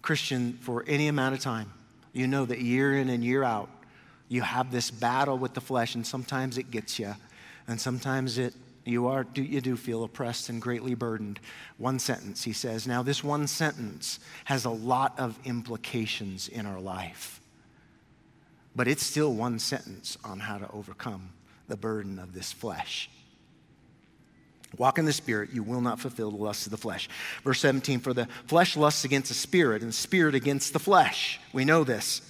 Christian 0.02 0.54
for 0.62 0.84
any 0.86 1.08
amount 1.08 1.34
of 1.34 1.40
time, 1.40 1.72
you 2.12 2.26
know 2.26 2.44
that 2.46 2.60
year 2.60 2.96
in 2.96 3.08
and 3.08 3.22
year 3.24 3.42
out, 3.44 3.68
you 4.28 4.42
have 4.42 4.70
this 4.70 4.90
battle 4.90 5.36
with 5.36 5.54
the 5.54 5.60
flesh, 5.60 5.94
and 5.94 6.06
sometimes 6.06 6.58
it 6.58 6.70
gets 6.70 6.98
you, 6.98 7.14
and 7.66 7.80
sometimes 7.80 8.38
it 8.38 8.54
you 8.84 9.06
are 9.08 9.26
you 9.34 9.60
do 9.60 9.76
feel 9.76 10.02
oppressed 10.02 10.48
and 10.48 10.62
greatly 10.62 10.94
burdened. 10.94 11.40
One 11.76 11.98
sentence, 11.98 12.42
he 12.42 12.54
says. 12.54 12.86
Now, 12.86 13.02
this 13.02 13.22
one 13.22 13.46
sentence 13.46 14.18
has 14.46 14.64
a 14.64 14.70
lot 14.70 15.18
of 15.18 15.38
implications 15.44 16.48
in 16.48 16.64
our 16.64 16.80
life, 16.80 17.40
but 18.74 18.88
it's 18.88 19.04
still 19.04 19.34
one 19.34 19.58
sentence 19.58 20.16
on 20.24 20.40
how 20.40 20.58
to 20.58 20.70
overcome 20.70 21.30
the 21.68 21.76
burden 21.76 22.18
of 22.18 22.32
this 22.32 22.52
flesh. 22.52 23.10
Walk 24.76 24.98
in 24.98 25.06
the 25.06 25.12
Spirit, 25.12 25.50
you 25.52 25.62
will 25.62 25.80
not 25.80 25.98
fulfill 25.98 26.30
the 26.30 26.36
lusts 26.36 26.66
of 26.66 26.70
the 26.70 26.76
flesh. 26.76 27.08
Verse 27.42 27.60
17 27.60 28.00
For 28.00 28.12
the 28.12 28.28
flesh 28.46 28.76
lusts 28.76 29.04
against 29.04 29.28
the 29.28 29.34
Spirit, 29.34 29.82
and 29.82 29.90
the 29.90 29.96
Spirit 29.96 30.34
against 30.34 30.72
the 30.72 30.78
flesh. 30.78 31.40
We 31.52 31.64
know 31.64 31.84
this. 31.84 32.20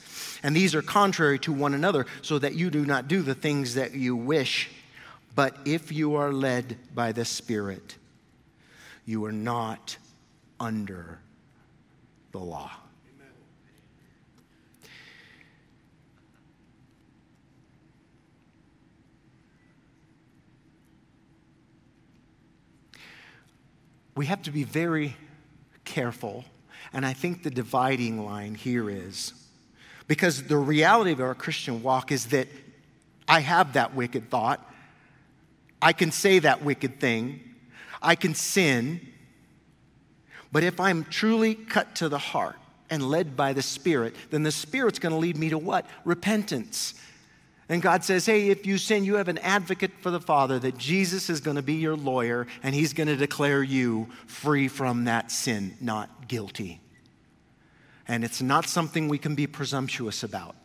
And 0.42 0.54
these 0.54 0.74
are 0.74 0.82
contrary 0.82 1.40
to 1.40 1.52
one 1.52 1.74
another, 1.74 2.06
so 2.22 2.38
that 2.38 2.54
you 2.54 2.70
do 2.70 2.86
not 2.86 3.08
do 3.08 3.22
the 3.22 3.34
things 3.34 3.74
that 3.74 3.94
you 3.94 4.14
wish. 4.14 4.70
But 5.34 5.56
if 5.64 5.90
you 5.90 6.14
are 6.14 6.32
led 6.32 6.78
by 6.94 7.10
the 7.12 7.24
Spirit, 7.24 7.96
you 9.04 9.24
are 9.24 9.32
not 9.32 9.96
under 10.60 11.18
the 12.30 12.38
law. 12.38 12.70
We 24.18 24.26
have 24.26 24.42
to 24.42 24.50
be 24.50 24.64
very 24.64 25.14
careful. 25.84 26.44
And 26.92 27.06
I 27.06 27.12
think 27.12 27.44
the 27.44 27.50
dividing 27.50 28.24
line 28.24 28.56
here 28.56 28.90
is 28.90 29.32
because 30.08 30.42
the 30.42 30.56
reality 30.56 31.12
of 31.12 31.20
our 31.20 31.36
Christian 31.36 31.84
walk 31.84 32.10
is 32.10 32.26
that 32.26 32.48
I 33.28 33.38
have 33.38 33.74
that 33.74 33.94
wicked 33.94 34.28
thought. 34.28 34.60
I 35.80 35.92
can 35.92 36.10
say 36.10 36.40
that 36.40 36.64
wicked 36.64 36.98
thing. 36.98 37.38
I 38.02 38.16
can 38.16 38.34
sin. 38.34 39.06
But 40.50 40.64
if 40.64 40.80
I'm 40.80 41.04
truly 41.04 41.54
cut 41.54 41.94
to 41.96 42.08
the 42.08 42.18
heart 42.18 42.56
and 42.90 43.08
led 43.08 43.36
by 43.36 43.52
the 43.52 43.62
Spirit, 43.62 44.16
then 44.30 44.42
the 44.42 44.50
Spirit's 44.50 44.98
going 44.98 45.12
to 45.12 45.18
lead 45.18 45.36
me 45.36 45.50
to 45.50 45.58
what? 45.58 45.86
Repentance. 46.04 46.94
And 47.68 47.82
God 47.82 48.02
says, 48.02 48.24
hey, 48.24 48.48
if 48.48 48.64
you 48.64 48.78
sin, 48.78 49.04
you 49.04 49.16
have 49.16 49.28
an 49.28 49.38
advocate 49.38 49.90
for 50.00 50.10
the 50.10 50.20
Father, 50.20 50.58
that 50.58 50.78
Jesus 50.78 51.28
is 51.28 51.40
going 51.40 51.56
to 51.56 51.62
be 51.62 51.74
your 51.74 51.96
lawyer 51.96 52.46
and 52.62 52.74
he's 52.74 52.94
going 52.94 53.08
to 53.08 53.16
declare 53.16 53.62
you 53.62 54.08
free 54.26 54.68
from 54.68 55.04
that 55.04 55.30
sin, 55.30 55.76
not 55.80 56.28
guilty. 56.28 56.80
And 58.06 58.24
it's 58.24 58.40
not 58.40 58.66
something 58.66 59.08
we 59.08 59.18
can 59.18 59.34
be 59.34 59.46
presumptuous 59.46 60.22
about. 60.22 60.56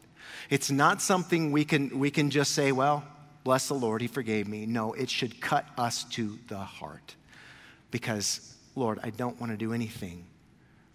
It's 0.50 0.72
not 0.72 1.02
something 1.02 1.52
we 1.52 1.66
can, 1.66 2.00
we 2.00 2.10
can 2.10 2.30
just 2.30 2.54
say, 2.54 2.72
well, 2.72 3.04
bless 3.44 3.68
the 3.68 3.74
Lord, 3.74 4.02
he 4.02 4.08
forgave 4.08 4.48
me. 4.48 4.66
No, 4.66 4.94
it 4.94 5.10
should 5.10 5.42
cut 5.42 5.66
us 5.78 6.06
to 6.12 6.40
the 6.48 6.60
heart. 6.60 7.16
Because, 7.92 8.56
Lord, 8.76 9.00
I 9.04 9.10
don't 9.10 9.40
want 9.42 9.52
to 9.52 9.58
do 9.58 9.74
anything 9.74 10.26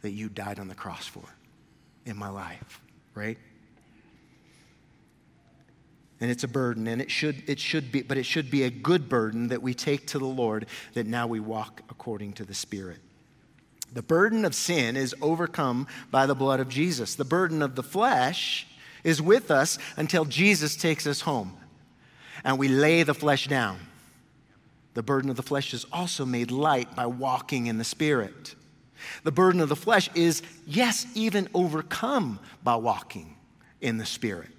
that 0.00 0.10
you 0.10 0.30
died 0.30 0.58
on 0.58 0.68
the 0.68 0.74
cross 0.74 1.06
for 1.06 1.24
in 2.06 2.16
my 2.16 2.30
life, 2.30 2.80
right? 3.14 3.36
And 6.20 6.30
it's 6.30 6.44
a 6.44 6.48
burden 6.48 6.86
and 6.86 7.00
it 7.00 7.10
should 7.10 7.42
it 7.48 7.58
should 7.58 7.92
be 7.92 8.02
but 8.02 8.16
it 8.16 8.24
should 8.24 8.50
be 8.50 8.64
a 8.64 8.70
good 8.70 9.08
burden 9.08 9.48
that 9.48 9.62
we 9.62 9.74
take 9.74 10.06
to 10.08 10.18
the 10.18 10.26
lord 10.26 10.66
that 10.94 11.06
now 11.06 11.26
we 11.26 11.40
walk 11.40 11.82
according 11.90 12.32
to 12.34 12.44
the 12.44 12.54
spirit. 12.54 12.98
The 13.92 14.02
burden 14.02 14.44
of 14.44 14.54
sin 14.54 14.96
is 14.96 15.14
overcome 15.22 15.86
by 16.10 16.26
the 16.26 16.34
blood 16.34 16.60
of 16.60 16.68
jesus. 16.68 17.14
The 17.14 17.24
burden 17.24 17.62
of 17.62 17.74
the 17.74 17.82
flesh 17.82 18.66
is 19.04 19.22
with 19.22 19.50
us 19.50 19.78
until 19.96 20.24
jesus 20.24 20.76
takes 20.76 21.06
us 21.06 21.22
home 21.22 21.56
and 22.44 22.58
we 22.58 22.68
lay 22.68 23.02
the 23.02 23.14
flesh 23.14 23.46
down. 23.46 23.78
The 24.94 25.02
burden 25.02 25.30
of 25.30 25.36
the 25.36 25.42
flesh 25.42 25.72
is 25.74 25.86
also 25.92 26.26
made 26.26 26.50
light 26.50 26.96
by 26.96 27.06
walking 27.06 27.66
in 27.66 27.78
the 27.78 27.84
spirit. 27.84 28.56
The 29.22 29.30
burden 29.30 29.60
of 29.60 29.68
the 29.68 29.76
flesh 29.76 30.10
is 30.14 30.42
yes 30.66 31.06
even 31.14 31.48
overcome 31.54 32.40
by 32.64 32.74
walking 32.74 33.36
in 33.80 33.98
the 33.98 34.06
spirit 34.06 34.57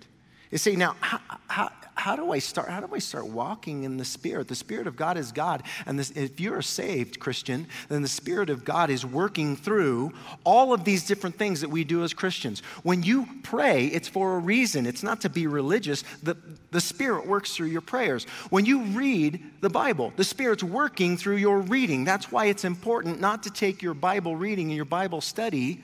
you 0.51 0.57
see, 0.57 0.75
now, 0.75 0.95
how, 0.99 1.19
how, 1.47 1.71
how, 1.93 2.15
do 2.15 2.31
I 2.31 2.39
start? 2.39 2.69
How 2.69 2.79
do 2.79 2.95
I 2.95 2.97
start 2.97 3.27
walking 3.27 3.83
in 3.83 3.97
the 3.97 4.05
Spirit? 4.05 4.47
The 4.47 4.55
Spirit 4.55 4.87
of 4.87 4.95
God 4.95 5.15
is 5.15 5.31
God. 5.31 5.61
And 5.85 5.99
this, 5.99 6.09
if 6.11 6.39
you're 6.39 6.57
a 6.57 6.63
saved 6.63 7.19
Christian, 7.19 7.67
then 7.87 8.01
the 8.01 8.07
Spirit 8.07 8.49
of 8.49 8.65
God 8.65 8.89
is 8.89 9.05
working 9.05 9.55
through 9.55 10.11
all 10.43 10.73
of 10.73 10.85
these 10.85 11.05
different 11.05 11.37
things 11.37 11.61
that 11.61 11.69
we 11.69 11.83
do 11.83 12.03
as 12.03 12.13
Christians. 12.13 12.61
When 12.81 13.03
you 13.03 13.27
pray, 13.43 13.85
it's 13.87 14.07
for 14.07 14.37
a 14.37 14.39
reason. 14.39 14.87
It's 14.87 15.03
not 15.03 15.21
to 15.21 15.29
be 15.29 15.45
religious. 15.45 16.03
The, 16.23 16.35
the 16.71 16.81
Spirit 16.81 17.27
works 17.27 17.55
through 17.55 17.67
your 17.67 17.81
prayers. 17.81 18.23
When 18.49 18.65
you 18.65 18.81
read 18.85 19.43
the 19.61 19.69
Bible, 19.69 20.13
the 20.15 20.23
Spirit's 20.23 20.63
working 20.63 21.15
through 21.15 21.37
your 21.37 21.59
reading. 21.59 22.05
That's 22.05 22.31
why 22.31 22.45
it's 22.45 22.65
important 22.65 23.19
not 23.19 23.43
to 23.43 23.51
take 23.51 23.83
your 23.83 23.93
Bible 23.93 24.35
reading 24.35 24.69
and 24.69 24.75
your 24.75 24.85
Bible 24.85 25.21
study 25.21 25.83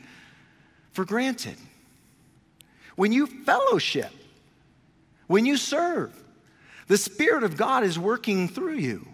for 0.92 1.06
granted. 1.06 1.58
When 2.96 3.12
you 3.12 3.28
fellowship, 3.28 4.12
when 5.28 5.46
you 5.46 5.58
serve, 5.58 6.14
the 6.88 6.98
Spirit 6.98 7.44
of 7.44 7.58
God 7.58 7.84
is 7.84 7.98
working 7.98 8.48
through 8.48 8.76
you. 8.76 9.08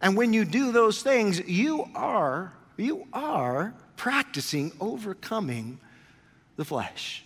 And 0.00 0.16
when 0.16 0.32
you 0.32 0.44
do 0.44 0.72
those 0.72 1.02
things, 1.02 1.40
you 1.48 1.88
are, 1.94 2.52
you 2.76 3.06
are 3.12 3.74
practicing 3.96 4.72
overcoming 4.80 5.78
the 6.56 6.64
flesh. 6.64 7.24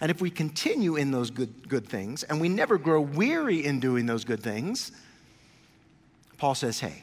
And 0.00 0.10
if 0.10 0.20
we 0.20 0.30
continue 0.30 0.96
in 0.96 1.10
those 1.10 1.30
good, 1.30 1.68
good 1.68 1.86
things 1.86 2.22
and 2.22 2.40
we 2.40 2.48
never 2.48 2.78
grow 2.78 3.00
weary 3.00 3.64
in 3.64 3.80
doing 3.80 4.06
those 4.06 4.24
good 4.24 4.42
things, 4.42 4.92
Paul 6.38 6.54
says, 6.54 6.80
hey, 6.80 7.02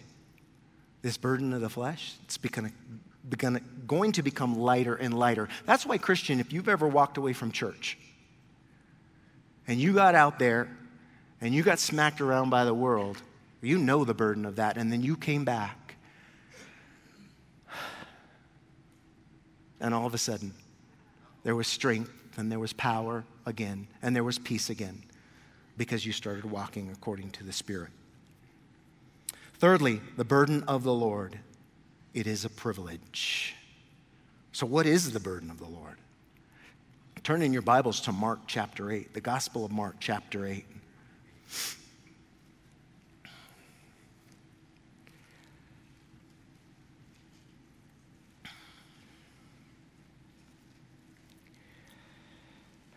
this 1.03 1.17
burden 1.17 1.53
of 1.53 1.61
the 1.61 1.69
flesh, 1.69 2.13
it's 2.23 2.37
going 2.37 4.11
to 4.11 4.23
become 4.23 4.57
lighter 4.57 4.95
and 4.95 5.17
lighter. 5.17 5.47
That's 5.65 5.85
why, 5.85 5.99
Christian, 5.99 6.39
if 6.39 6.51
you've 6.51 6.67
ever 6.67 6.87
walked 6.87 7.17
away 7.17 7.33
from 7.33 7.51
church, 7.51 7.99
and 9.67 9.79
you 9.79 9.93
got 9.93 10.15
out 10.15 10.39
there 10.39 10.69
and 11.41 11.53
you 11.53 11.63
got 11.63 11.79
smacked 11.79 12.21
around 12.21 12.49
by 12.49 12.65
the 12.65 12.73
world, 12.73 13.21
you 13.61 13.77
know 13.77 14.03
the 14.03 14.13
burden 14.13 14.45
of 14.45 14.55
that, 14.55 14.77
and 14.77 14.91
then 14.91 15.01
you 15.01 15.15
came 15.15 15.43
back. 15.45 15.95
And 19.79 19.93
all 19.93 20.07
of 20.07 20.13
a 20.13 20.17
sudden, 20.17 20.53
there 21.43 21.55
was 21.55 21.67
strength 21.67 22.11
and 22.37 22.51
there 22.51 22.59
was 22.59 22.73
power 22.73 23.25
again, 23.45 23.87
and 24.01 24.15
there 24.15 24.23
was 24.23 24.39
peace 24.39 24.69
again 24.69 25.03
because 25.77 26.05
you 26.05 26.11
started 26.11 26.45
walking 26.45 26.89
according 26.91 27.31
to 27.31 27.43
the 27.43 27.53
Spirit. 27.53 27.91
Thirdly, 29.59 30.01
the 30.17 30.25
burden 30.25 30.63
of 30.63 30.83
the 30.83 30.93
Lord. 30.93 31.39
It 32.13 32.25
is 32.25 32.45
a 32.45 32.49
privilege. 32.49 33.55
So, 34.51 34.65
what 34.65 34.87
is 34.87 35.11
the 35.11 35.19
burden 35.19 35.51
of 35.51 35.59
the 35.59 35.67
Lord? 35.67 35.97
Turn 37.27 37.41
in 37.41 37.51
your 37.51 37.61
Bibles 37.61 37.99
to 37.99 38.13
Mark 38.13 38.39
chapter 38.47 38.89
8, 38.89 39.13
the 39.13 39.19
Gospel 39.19 39.65
of 39.65 39.71
Mark 39.73 39.97
chapter 39.99 40.45
8. 40.45 40.65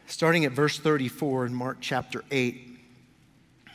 Starting 0.06 0.44
at 0.44 0.52
verse 0.52 0.78
34 0.78 1.46
in 1.46 1.52
Mark 1.52 1.78
chapter 1.80 2.22
8. 2.30 2.78
It 3.66 3.72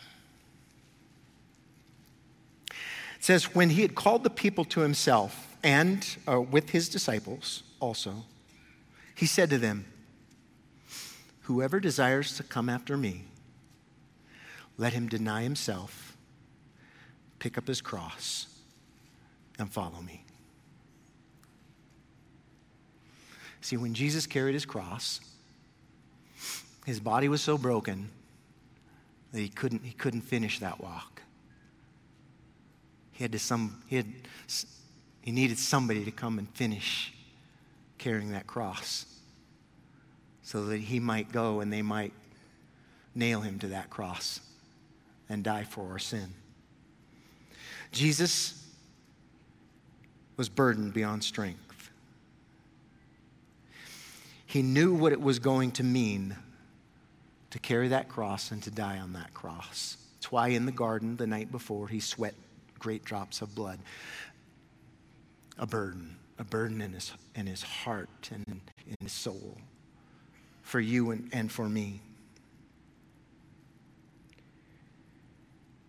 says, 3.19 3.53
When 3.53 3.71
he 3.71 3.81
had 3.81 3.93
called 3.93 4.23
the 4.23 4.29
people 4.29 4.63
to 4.63 4.79
himself 4.79 5.57
and 5.61 6.07
uh, 6.25 6.39
with 6.39 6.69
his 6.69 6.87
disciples 6.87 7.63
also, 7.81 8.23
he 9.15 9.25
said 9.25 9.49
to 9.49 9.57
them, 9.57 9.87
Whoever 11.45 11.79
desires 11.79 12.37
to 12.37 12.43
come 12.43 12.69
after 12.69 12.97
me, 12.97 13.25
let 14.79 14.93
him 14.93 15.07
deny 15.07 15.43
himself, 15.43 16.17
pick 17.37 17.55
up 17.55 17.67
his 17.67 17.81
cross, 17.81 18.47
and 19.59 19.71
follow 19.71 20.01
me. 20.01 20.25
See, 23.61 23.77
when 23.77 23.93
Jesus 23.93 24.25
carried 24.25 24.53
his 24.53 24.65
cross, 24.65 25.19
his 26.83 26.99
body 26.99 27.29
was 27.29 27.41
so 27.41 27.59
broken 27.59 28.09
that 29.31 29.39
he 29.39 29.49
couldn't, 29.49 29.83
he 29.83 29.93
couldn't 29.93 30.21
finish 30.21 30.59
that 30.59 30.81
walk. 30.81 31.21
He 33.11 33.23
had 33.23 33.31
to 33.33 33.39
some, 33.39 33.83
he, 33.85 33.97
had, 33.97 34.07
he 35.21 35.31
needed 35.31 35.59
somebody 35.59 36.05
to 36.05 36.11
come 36.11 36.39
and 36.39 36.49
finish 36.49 37.13
carrying 37.99 38.31
that 38.31 38.47
cross 38.47 39.14
so 40.45 40.65
that 40.65 40.79
he 40.79 40.99
might 40.99 41.31
go 41.31 41.59
and 41.59 41.73
they 41.73 41.81
might 41.81 42.13
nail 43.15 43.41
him 43.41 43.57
to 43.57 43.69
that 43.69 43.89
cross 43.89 44.39
and 45.27 45.43
die 45.43 45.63
for 45.63 45.91
our 45.91 45.97
sin. 45.97 46.29
Jesus 47.91 48.63
was 50.37 50.47
burdened 50.47 50.93
beyond 50.93 51.23
strength. 51.23 51.89
He 54.45 54.61
knew 54.61 54.93
what 54.93 55.11
it 55.11 55.19
was 55.19 55.39
going 55.39 55.71
to 55.71 55.83
mean 55.83 56.35
to 57.49 57.57
carry 57.57 57.87
that 57.87 58.07
cross 58.07 58.51
and 58.51 58.61
to 58.63 58.71
die 58.71 58.99
on 58.99 59.13
that 59.13 59.33
cross. 59.33 59.97
That's 60.13 60.31
why 60.31 60.49
in 60.49 60.67
the 60.67 60.71
garden 60.71 61.17
the 61.17 61.25
night 61.25 61.51
before 61.51 61.87
he 61.87 61.99
sweat 61.99 62.35
great 62.77 63.03
drops 63.03 63.41
of 63.41 63.55
blood. 63.55 63.79
A 65.57 65.65
burden, 65.65 66.17
a 66.37 66.43
burden 66.43 66.81
in 66.81 66.93
his, 66.93 67.13
in 67.33 67.47
his 67.47 67.63
heart 67.63 68.29
and 68.31 68.43
in, 68.47 68.61
in 68.85 68.97
his 69.01 69.11
soul 69.11 69.57
for 70.65 70.81
you 70.81 71.11
and, 71.11 71.29
and 71.31 71.49
for 71.49 71.69
me. 71.69 72.01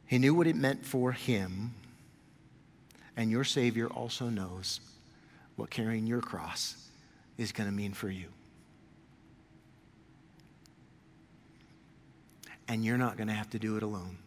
He 0.07 0.19
knew 0.19 0.35
what 0.35 0.47
it 0.47 0.55
meant 0.55 0.87
for 0.87 1.11
him, 1.11 1.75
and 3.17 3.29
your 3.29 3.43
Savior 3.43 3.89
also 3.89 4.29
knows 4.29 4.79
what 5.57 5.71
carrying 5.71 6.07
your 6.07 6.21
cross 6.21 6.89
is 7.37 7.51
going 7.51 7.69
to 7.69 7.75
mean 7.75 7.93
for 7.93 8.09
you. 8.09 8.29
and 12.69 12.85
you're 12.85 12.99
not 12.99 13.17
going 13.17 13.29
to 13.29 13.35
have 13.35 13.51
to 13.51 13.59
do 13.59 13.77
it 13.77 13.83
alone. 13.83 14.19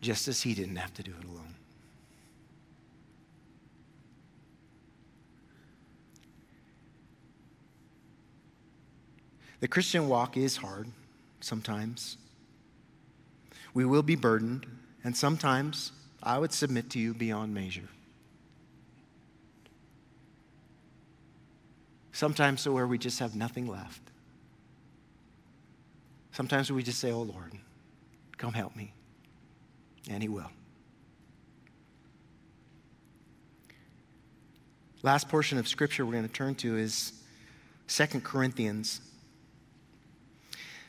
Just 0.00 0.28
as 0.28 0.42
he 0.42 0.54
didn't 0.54 0.76
have 0.76 0.92
to 0.94 1.02
do 1.02 1.12
it 1.18 1.26
alone. 1.26 1.54
The 9.60 9.68
Christian 9.68 10.08
walk 10.08 10.36
is 10.36 10.56
hard 10.56 10.88
sometimes. 11.40 12.16
We 13.72 13.84
will 13.84 14.02
be 14.02 14.16
burdened, 14.16 14.66
and 15.04 15.16
sometimes 15.16 15.92
I 16.22 16.38
would 16.38 16.52
submit 16.52 16.90
to 16.90 16.98
you 16.98 17.14
beyond 17.14 17.54
measure. 17.54 17.88
Sometimes 22.12 22.62
to 22.64 22.72
where 22.72 22.86
we 22.86 22.96
just 22.96 23.18
have 23.18 23.36
nothing 23.36 23.66
left. 23.66 24.00
Sometimes 26.32 26.72
we 26.72 26.82
just 26.82 26.98
say, 26.98 27.12
Oh 27.12 27.22
Lord, 27.22 27.52
come 28.38 28.52
help 28.52 28.74
me. 28.74 28.92
And 30.08 30.22
He 30.22 30.28
will. 30.28 30.50
Last 35.02 35.28
portion 35.28 35.58
of 35.58 35.68
scripture 35.68 36.04
we're 36.04 36.12
going 36.12 36.26
to 36.26 36.32
turn 36.32 36.54
to 36.56 36.76
is 36.76 37.12
Second 37.86 38.24
Corinthians. 38.24 39.00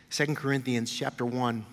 Second 0.10 0.36
Corinthians 0.36 0.92
chapter 0.92 1.26
1. 1.26 1.66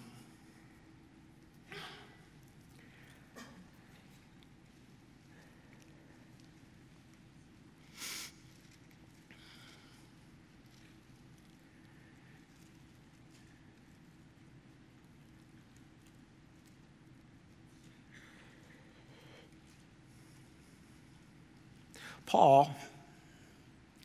Paul, 22.26 22.74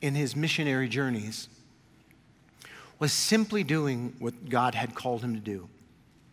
in 0.04 0.13
his 0.13 0.36
missionary 0.36 0.88
journeys, 0.88 1.50
was 3.00 3.14
simply 3.14 3.64
doing 3.64 4.14
what 4.20 4.50
God 4.50 4.76
had 4.76 4.94
called 4.94 5.24
him 5.24 5.34
to 5.34 5.40
do. 5.40 5.70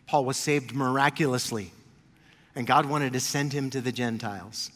Paul 0.05 0.25
was 0.25 0.37
saved 0.37 0.73
miraculously, 0.73 1.71
and 2.55 2.67
God 2.67 2.85
wanted 2.85 3.13
to 3.13 3.19
send 3.19 3.53
him 3.53 3.69
to 3.71 3.81
the 3.81 3.91
Gentiles. 3.91 4.69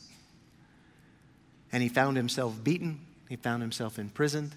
And 1.71 1.83
he 1.83 1.89
found 1.89 2.17
himself 2.17 2.61
beaten, 2.63 2.99
he 3.29 3.35
found 3.35 3.61
himself 3.61 3.99
imprisoned. 3.99 4.55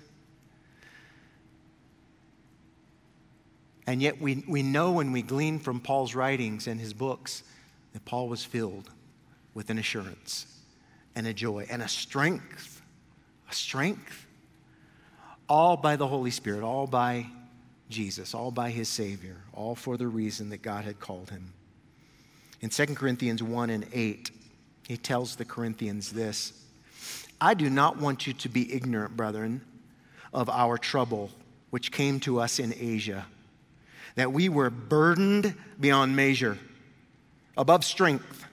And 3.87 4.01
yet, 4.01 4.20
we, 4.20 4.42
we 4.49 4.62
know 4.62 4.92
when 4.92 5.12
we 5.12 5.20
glean 5.20 5.59
from 5.59 5.79
Paul's 5.79 6.14
writings 6.14 6.66
and 6.66 6.81
his 6.81 6.94
books 6.94 7.42
that 7.92 8.05
Paul 8.05 8.29
was 8.29 8.42
filled 8.44 8.90
with 9.53 9.70
an 9.70 9.79
assurance 9.79 10.47
and 11.14 11.27
a 11.27 11.35
joy 11.35 11.66
and 11.70 11.83
a 11.83 11.88
strength, 11.88 12.81
a 13.51 13.55
strength, 13.55 14.23
all 15.48 15.76
by 15.76 15.96
the 15.96 16.07
Holy 16.07 16.30
Spirit, 16.30 16.62
all 16.62 16.87
by 16.87 17.26
Jesus, 17.88 18.35
all 18.35 18.50
by 18.50 18.70
his 18.70 18.88
Savior, 18.88 19.37
all 19.52 19.74
for 19.74 19.96
the 19.96 20.07
reason 20.07 20.50
that 20.50 20.62
God 20.62 20.85
had 20.85 21.00
called 21.00 21.30
him. 21.30 21.52
In 22.61 22.70
2 22.70 22.87
Corinthians 22.94 23.42
1 23.42 23.70
and 23.70 23.87
8, 23.92 24.30
he 24.88 24.96
tells 24.96 25.37
the 25.37 25.44
Corinthians 25.44 26.12
this 26.12 26.64
I 27.40 27.54
do 27.54 27.68
not 27.68 27.98
want 27.98 28.26
you 28.26 28.33
to 28.35 28.48
be 28.48 28.72
ignorant, 28.72 29.16
brethren, 29.16 29.61
of 30.33 30.48
our 30.48 30.78
trouble 30.78 31.30
which 31.70 31.92
came 31.92 32.20
to 32.20 32.40
us 32.40 32.59
in 32.59 32.72
Asia, 32.78 33.26
that 34.14 34.33
we 34.33 34.48
were 34.48 34.70
burdened 34.70 35.54
beyond 35.78 36.14
measure, 36.14 36.59
above 37.57 37.85
strength 37.85 38.46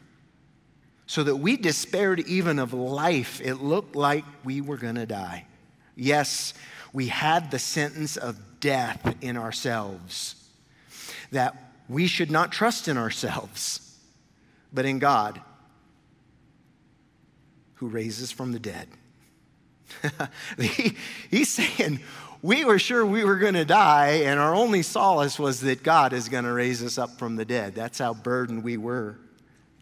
so 1.11 1.23
that 1.23 1.35
we 1.35 1.57
despaired 1.57 2.21
even 2.21 2.57
of 2.57 2.73
life. 2.73 3.41
It 3.41 3.55
looked 3.55 3.97
like 3.97 4.23
we 4.45 4.61
were 4.61 4.77
going 4.77 4.95
to 4.95 5.05
die. 5.05 5.45
Yes, 5.93 6.53
we 6.93 7.07
had 7.07 7.51
the 7.51 7.59
sentence 7.59 8.17
of 8.17 8.37
death 8.59 9.15
in 9.21 9.37
ourselves, 9.37 10.35
that 11.31 11.73
we 11.87 12.07
should 12.07 12.31
not 12.31 12.51
trust 12.51 12.87
in 12.87 12.97
ourselves, 12.97 13.97
but 14.73 14.85
in 14.85 14.99
God 14.99 15.41
who 17.75 17.87
raises 17.87 18.31
from 18.31 18.51
the 18.51 18.59
dead. 18.59 18.87
he, 20.59 20.95
he's 21.29 21.49
saying, 21.49 21.99
we 22.41 22.65
were 22.65 22.79
sure 22.79 23.05
we 23.05 23.23
were 23.23 23.37
going 23.37 23.53
to 23.53 23.65
die, 23.65 24.21
and 24.23 24.39
our 24.39 24.55
only 24.55 24.81
solace 24.81 25.37
was 25.37 25.61
that 25.61 25.83
God 25.83 26.13
is 26.13 26.29
going 26.29 26.43
to 26.43 26.51
raise 26.51 26.83
us 26.83 26.97
up 26.97 27.17
from 27.17 27.35
the 27.35 27.45
dead. 27.45 27.75
That's 27.75 27.99
how 27.99 28.13
burdened 28.13 28.63
we 28.63 28.77
were 28.77 29.17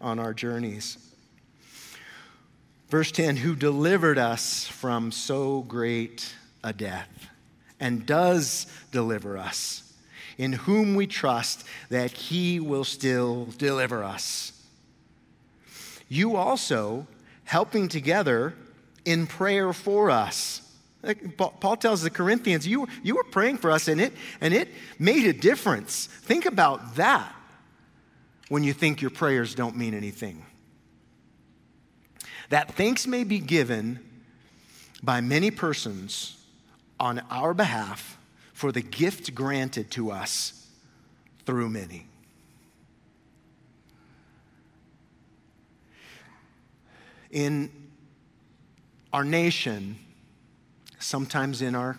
on 0.00 0.18
our 0.18 0.34
journeys. 0.34 0.98
Verse 2.88 3.12
10 3.12 3.36
Who 3.36 3.54
delivered 3.54 4.18
us 4.18 4.66
from 4.66 5.12
so 5.12 5.62
great 5.62 6.34
a 6.62 6.72
death 6.72 7.28
and 7.78 8.04
does 8.04 8.66
deliver 8.92 9.38
us, 9.38 9.82
in 10.36 10.52
whom 10.52 10.94
we 10.94 11.06
trust 11.06 11.64
that 11.88 12.10
he 12.10 12.60
will 12.60 12.84
still 12.84 13.46
deliver 13.56 14.04
us. 14.04 14.52
You 16.08 16.36
also 16.36 17.06
helping 17.44 17.88
together 17.88 18.54
in 19.04 19.26
prayer 19.26 19.72
for 19.72 20.10
us. 20.10 20.62
Like 21.02 21.36
Paul 21.36 21.76
tells 21.76 22.02
the 22.02 22.10
Corinthians, 22.10 22.66
you, 22.66 22.86
you 23.02 23.16
were 23.16 23.24
praying 23.24 23.58
for 23.58 23.70
us 23.70 23.88
and 23.88 24.00
it, 24.00 24.12
and 24.40 24.52
it 24.52 24.68
made 24.98 25.24
a 25.24 25.32
difference. 25.32 26.06
Think 26.06 26.44
about 26.44 26.96
that 26.96 27.34
when 28.48 28.62
you 28.64 28.74
think 28.74 29.00
your 29.00 29.10
prayers 29.10 29.54
don't 29.54 29.76
mean 29.76 29.94
anything. 29.94 30.44
That 32.50 32.74
thanks 32.74 33.06
may 33.06 33.24
be 33.24 33.38
given 33.38 34.00
by 35.02 35.20
many 35.20 35.50
persons 35.50 36.36
on 37.00 37.20
our 37.30 37.54
behalf 37.54 38.18
for 38.52 38.70
the 38.70 38.82
gift 38.82 39.34
granted 39.34 39.90
to 39.90 40.10
us 40.10 40.68
through 41.46 41.70
many. 41.70 42.06
In 47.30 47.70
our 49.12 49.24
nation, 49.24 49.96
sometimes 50.98 51.62
in 51.62 51.74
our 51.74 51.96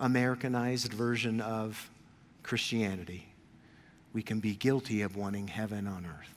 Americanized 0.00 0.92
version 0.92 1.40
of 1.40 1.90
Christianity, 2.42 3.26
we 4.14 4.22
can 4.22 4.40
be 4.40 4.54
guilty 4.54 5.02
of 5.02 5.14
wanting 5.14 5.48
heaven 5.48 5.86
on 5.86 6.06
earth. 6.06 6.34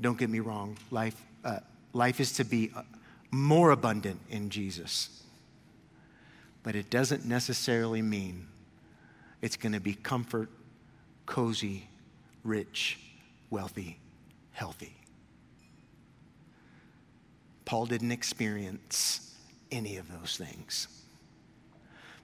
Don't 0.00 0.16
get 0.16 0.30
me 0.30 0.38
wrong, 0.38 0.76
life, 0.92 1.20
uh, 1.44 1.58
life 1.92 2.20
is 2.20 2.32
to 2.34 2.44
be 2.44 2.70
uh, 2.76 2.82
more 3.32 3.72
abundant 3.72 4.20
in 4.30 4.50
Jesus. 4.50 5.24
But 6.68 6.76
it 6.76 6.90
doesn't 6.90 7.24
necessarily 7.24 8.02
mean 8.02 8.46
it's 9.40 9.56
going 9.56 9.72
to 9.72 9.80
be 9.80 9.94
comfort, 9.94 10.50
cozy, 11.24 11.88
rich, 12.44 12.98
wealthy, 13.48 13.98
healthy. 14.52 14.94
Paul 17.64 17.86
didn't 17.86 18.12
experience 18.12 19.34
any 19.72 19.96
of 19.96 20.12
those 20.12 20.36
things. 20.36 20.88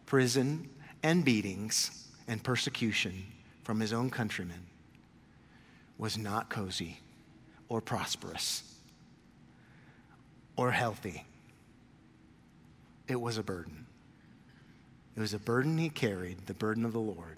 Prison 0.04 0.68
and 1.02 1.24
beatings 1.24 2.06
and 2.28 2.44
persecution 2.44 3.24
from 3.62 3.80
his 3.80 3.94
own 3.94 4.10
countrymen 4.10 4.66
was 5.96 6.18
not 6.18 6.50
cozy 6.50 7.00
or 7.70 7.80
prosperous 7.80 8.62
or 10.54 10.70
healthy. 10.70 11.24
It 13.08 13.18
was 13.18 13.38
a 13.38 13.42
burden. 13.42 13.83
It 15.16 15.20
was 15.20 15.34
a 15.34 15.38
burden 15.38 15.78
he 15.78 15.88
carried, 15.88 16.46
the 16.46 16.54
burden 16.54 16.84
of 16.84 16.92
the 16.92 17.00
Lord. 17.00 17.36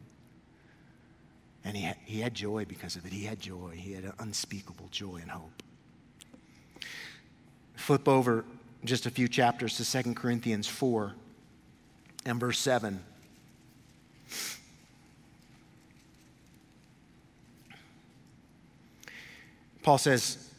And 1.64 1.77
he 1.77 1.83
had, 1.83 1.97
he 2.05 2.20
had 2.20 2.35
joy 2.35 2.64
because 2.64 2.97
of 2.97 3.05
it. 3.05 3.12
He 3.12 3.24
had 3.24 3.41
joy. 3.41 3.74
He 3.77 3.93
had 3.93 4.05
an 4.05 4.12
unspeakable 4.18 4.89
joy 4.91 5.18
and 5.20 5.31
hope. 5.31 5.62
Flip 7.74 8.09
over 8.09 8.45
just 8.85 9.05
a 9.07 9.11
few 9.11 9.29
chapters 9.29 9.77
to 9.77 10.03
2 10.03 10.14
Corinthians 10.14 10.66
4 10.66 11.12
and 12.24 12.41
verse 12.41 12.59
7. 12.59 13.01
Paul 19.83 19.99
says, 19.99 20.51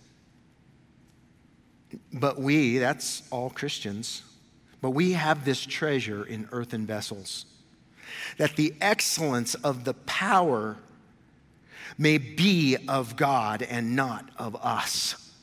But 2.13 2.39
we, 2.39 2.77
that's 2.77 3.23
all 3.29 3.49
Christians, 3.49 4.23
but 4.87 4.91
we 4.91 5.11
have 5.11 5.43
this 5.43 5.65
treasure 5.65 6.23
in 6.23 6.47
earthen 6.53 6.85
vessels, 6.85 7.45
that 8.37 8.55
the 8.55 8.73
excellence 8.79 9.53
of 9.53 9.83
the 9.83 9.93
power 9.93 10.77
may 11.97 12.17
be 12.17 12.77
of 12.87 13.17
God 13.17 13.61
and 13.63 13.97
not 13.97 14.29
of 14.37 14.55
us. 14.55 15.33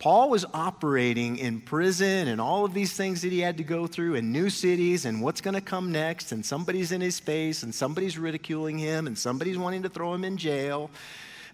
Paul 0.00 0.28
was 0.28 0.44
operating 0.52 1.38
in 1.38 1.60
prison 1.60 2.26
and 2.26 2.40
all 2.40 2.64
of 2.64 2.74
these 2.74 2.94
things 2.94 3.22
that 3.22 3.30
he 3.30 3.38
had 3.38 3.58
to 3.58 3.62
go 3.62 3.86
through 3.86 4.16
in 4.16 4.32
new 4.32 4.50
cities 4.50 5.04
and 5.04 5.22
what's 5.22 5.40
going 5.40 5.54
to 5.54 5.60
come 5.60 5.92
next, 5.92 6.32
and 6.32 6.44
somebody's 6.44 6.90
in 6.90 7.00
his 7.00 7.20
face, 7.20 7.62
and 7.62 7.72
somebody's 7.72 8.18
ridiculing 8.18 8.76
him, 8.76 9.06
and 9.06 9.16
somebody's 9.16 9.56
wanting 9.56 9.84
to 9.84 9.88
throw 9.88 10.12
him 10.12 10.24
in 10.24 10.36
jail, 10.36 10.90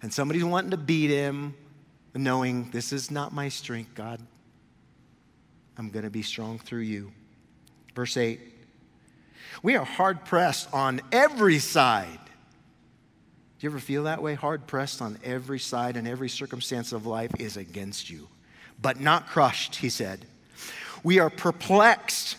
and 0.01 0.11
somebody's 0.11 0.43
wanting 0.43 0.71
to 0.71 0.77
beat 0.77 1.11
him, 1.11 1.53
knowing 2.15 2.71
this 2.71 2.91
is 2.91 3.11
not 3.11 3.31
my 3.31 3.47
strength, 3.47 3.93
God. 3.93 4.19
I'm 5.77 5.89
going 5.89 6.05
to 6.05 6.11
be 6.11 6.23
strong 6.23 6.59
through 6.59 6.81
you. 6.81 7.11
Verse 7.95 8.17
8 8.17 8.39
We 9.63 9.75
are 9.75 9.85
hard 9.85 10.25
pressed 10.25 10.73
on 10.73 11.01
every 11.11 11.59
side 11.59 12.19
do 13.59 13.65
you 13.65 13.71
ever 13.71 13.79
feel 13.79 14.03
that 14.03 14.21
way? 14.21 14.35
Hard 14.35 14.67
pressed 14.67 15.01
on 15.01 15.17
every 15.23 15.57
side 15.57 15.97
and 15.97 16.07
every 16.07 16.29
circumstance 16.29 16.91
of 16.91 17.07
life 17.07 17.31
is 17.39 17.57
against 17.57 18.07
you 18.07 18.27
but 18.81 18.99
not 18.99 19.27
crushed, 19.27 19.77
he 19.77 19.89
said. 19.89 20.25
We 21.03 21.19
are 21.19 21.29
perplexed. 21.29 22.37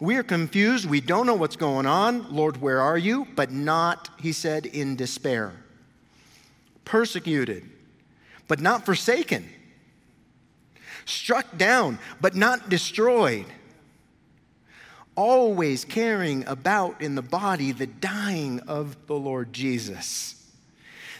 We 0.00 0.16
are 0.16 0.22
confused. 0.22 0.88
We 0.88 1.00
don't 1.00 1.26
know 1.26 1.34
what's 1.34 1.56
going 1.56 1.86
on. 1.86 2.32
Lord, 2.32 2.58
where 2.58 2.80
are 2.80 2.98
you? 2.98 3.26
But 3.34 3.50
not, 3.50 4.08
he 4.18 4.32
said, 4.32 4.66
in 4.66 4.96
despair. 4.96 5.52
Persecuted, 6.84 7.68
but 8.48 8.60
not 8.60 8.86
forsaken. 8.86 9.48
Struck 11.04 11.56
down, 11.56 11.98
but 12.20 12.34
not 12.34 12.68
destroyed. 12.68 13.46
Always 15.16 15.84
carrying 15.84 16.46
about 16.46 17.00
in 17.00 17.14
the 17.14 17.22
body 17.22 17.72
the 17.72 17.86
dying 17.86 18.60
of 18.60 19.06
the 19.06 19.14
Lord 19.14 19.52
Jesus, 19.52 20.34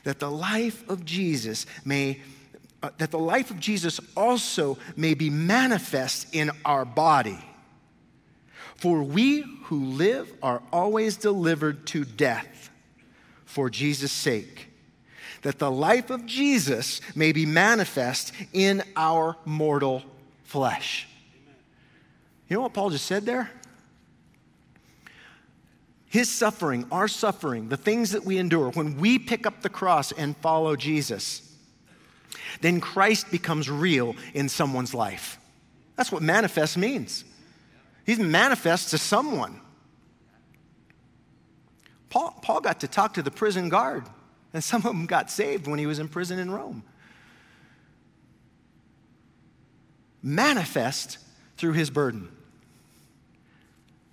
that 0.05 0.21
the 0.21 0.31
life 0.31 0.89
of 0.89 1.05
Jesus 1.05 1.67
may 1.85 2.21
uh, 2.83 2.89
that 2.97 3.11
the 3.11 3.19
life 3.19 3.51
of 3.51 3.61
Jesus 3.61 4.01
also 4.17 4.79
may 4.97 5.13
be 5.13 5.29
manifest 5.29 6.35
in 6.35 6.51
our 6.65 6.87
body. 6.87 7.39
For 8.77 9.03
we 9.03 9.45
who 9.65 9.85
live 9.85 10.33
are 10.43 10.63
always 10.73 11.19
delivered 11.19 11.87
to 11.89 12.07
death 12.07 12.71
for 13.45 13.69
Jesus' 13.69 14.13
sake, 14.13 14.70
that 15.43 15.59
the 15.59 15.71
life 15.71 16.11
of 16.11 16.27
Jesus 16.27 17.01
may 17.15 17.33
be 17.33 17.47
manifest 17.47 18.33
in 18.53 18.83
our 18.97 19.37
mortal 19.45 20.03
flesh. 20.45 21.07
You 22.49 22.57
know 22.57 22.63
what 22.63 22.75
Paul 22.75 22.91
just 22.91 23.07
said 23.07 23.25
there? 23.25 23.51
His 26.07 26.29
suffering, 26.29 26.87
our 26.91 27.07
suffering, 27.07 27.69
the 27.69 27.77
things 27.77 28.11
that 28.11 28.25
we 28.25 28.37
endure, 28.39 28.71
when 28.73 28.99
we 28.99 29.19
pick 29.19 29.47
up 29.47 29.63
the 29.63 29.69
cross 29.69 30.11
and 30.11 30.37
follow 30.39 30.75
Jesus, 30.75 31.55
then 32.61 32.81
Christ 32.81 33.31
becomes 33.31 33.71
real 33.71 34.17
in 34.35 34.49
someone's 34.49 34.93
life. 34.93 35.39
That's 35.95 36.11
what 36.11 36.23
manifest 36.23 36.77
means. 36.77 37.25
He's 38.05 38.19
manifest 38.19 38.91
to 38.91 38.99
someone. 38.99 39.61
Paul, 42.09 42.37
Paul 42.43 42.61
got 42.61 42.81
to 42.81 42.89
talk 42.89 43.15
to 43.15 43.23
the 43.23 43.31
prison 43.31 43.69
guard, 43.69 44.05
and 44.53 44.63
some 44.63 44.81
of 44.81 44.93
them 44.93 45.07
got 45.07 45.31
saved 45.31 45.67
when 45.67 45.79
he 45.79 45.87
was 45.87 45.99
in 45.99 46.09
prison 46.09 46.39
in 46.39 46.51
Rome. 46.51 46.83
Manifest 50.23 51.19
through 51.57 51.73
his 51.73 51.91
burden. 51.91 52.29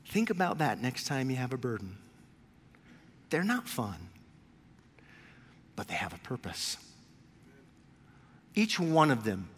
Think 0.05 0.29
about 0.29 0.59
that 0.59 0.81
next 0.81 1.05
time 1.05 1.29
you 1.29 1.35
have 1.35 1.53
a 1.53 1.57
burden. 1.57 1.97
They're 3.29 3.43
not 3.43 3.67
fun, 3.67 3.95
but 5.75 5.87
they 5.87 5.95
have 5.95 6.13
a 6.13 6.17
purpose. 6.19 6.77
Each 8.55 8.79
one 8.79 9.11
of 9.11 9.23
them. 9.23 9.49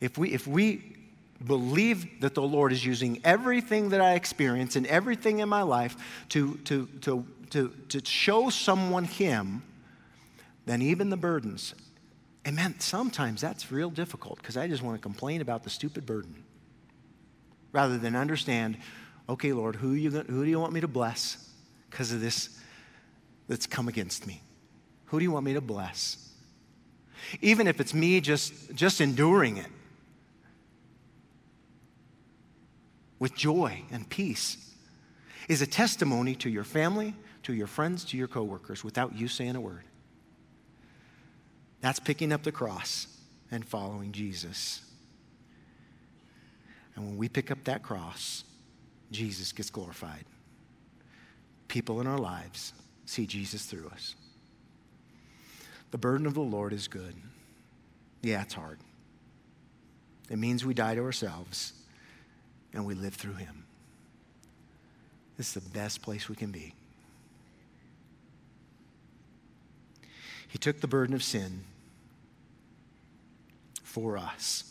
If 0.00 0.18
we, 0.18 0.30
if 0.32 0.46
we 0.46 0.96
believe 1.44 2.20
that 2.20 2.34
the 2.34 2.42
Lord 2.42 2.72
is 2.72 2.84
using 2.84 3.20
everything 3.24 3.90
that 3.90 4.00
I 4.00 4.14
experience 4.14 4.76
and 4.76 4.86
everything 4.86 5.38
in 5.38 5.48
my 5.48 5.62
life 5.62 5.96
to, 6.30 6.56
to, 6.64 6.88
to, 7.02 7.26
to, 7.50 7.72
to 7.88 8.04
show 8.04 8.50
someone 8.50 9.04
Him, 9.04 9.62
then 10.66 10.82
even 10.82 11.10
the 11.10 11.16
burdens. 11.16 11.74
And 12.44 12.56
man, 12.56 12.78
sometimes 12.80 13.40
that's 13.40 13.70
real 13.70 13.90
difficult 13.90 14.38
because 14.38 14.56
I 14.56 14.68
just 14.68 14.82
want 14.82 14.96
to 14.96 15.02
complain 15.02 15.40
about 15.40 15.64
the 15.64 15.70
stupid 15.70 16.06
burden 16.06 16.44
rather 17.72 17.98
than 17.98 18.16
understand, 18.16 18.78
okay, 19.28 19.52
Lord, 19.52 19.76
who, 19.76 19.92
you, 19.92 20.10
who 20.10 20.44
do 20.44 20.50
you 20.50 20.58
want 20.58 20.72
me 20.72 20.80
to 20.80 20.88
bless 20.88 21.50
because 21.90 22.12
of 22.12 22.20
this 22.20 22.58
that's 23.48 23.66
come 23.66 23.88
against 23.88 24.26
me? 24.26 24.42
Who 25.06 25.18
do 25.18 25.24
you 25.24 25.30
want 25.30 25.44
me 25.44 25.54
to 25.54 25.60
bless? 25.60 26.28
even 27.40 27.66
if 27.66 27.80
it's 27.80 27.94
me 27.94 28.20
just, 28.20 28.74
just 28.74 29.00
enduring 29.00 29.56
it 29.56 29.66
with 33.18 33.34
joy 33.34 33.82
and 33.90 34.08
peace, 34.08 34.72
is 35.48 35.62
a 35.62 35.66
testimony 35.66 36.34
to 36.36 36.48
your 36.48 36.64
family, 36.64 37.14
to 37.44 37.52
your 37.52 37.66
friends, 37.66 38.04
to 38.06 38.16
your 38.16 38.28
coworkers 38.28 38.84
without 38.84 39.16
you 39.16 39.28
saying 39.28 39.56
a 39.56 39.60
word. 39.60 39.84
That's 41.80 42.00
picking 42.00 42.32
up 42.32 42.42
the 42.42 42.52
cross 42.52 43.06
and 43.50 43.64
following 43.64 44.12
Jesus. 44.12 44.82
And 46.94 47.06
when 47.06 47.16
we 47.16 47.28
pick 47.28 47.50
up 47.50 47.62
that 47.64 47.82
cross, 47.82 48.44
Jesus 49.10 49.52
gets 49.52 49.70
glorified. 49.70 50.24
People 51.68 52.00
in 52.00 52.06
our 52.06 52.18
lives 52.18 52.72
see 53.06 53.26
Jesus 53.26 53.64
through 53.66 53.88
us. 53.92 54.16
The 55.90 55.98
burden 55.98 56.26
of 56.26 56.34
the 56.34 56.40
Lord 56.40 56.72
is 56.72 56.88
good. 56.88 57.14
Yeah, 58.22 58.42
it's 58.42 58.54
hard. 58.54 58.78
It 60.28 60.38
means 60.38 60.64
we 60.64 60.74
die 60.74 60.94
to 60.94 61.00
ourselves 61.02 61.72
and 62.74 62.84
we 62.84 62.94
live 62.94 63.14
through 63.14 63.34
him. 63.34 63.64
This 65.36 65.56
is 65.56 65.62
the 65.62 65.70
best 65.70 66.02
place 66.02 66.28
we 66.28 66.36
can 66.36 66.50
be. 66.50 66.74
He 70.48 70.58
took 70.58 70.80
the 70.80 70.88
burden 70.88 71.14
of 71.14 71.22
sin 71.22 71.64
for 73.82 74.16
us. 74.16 74.64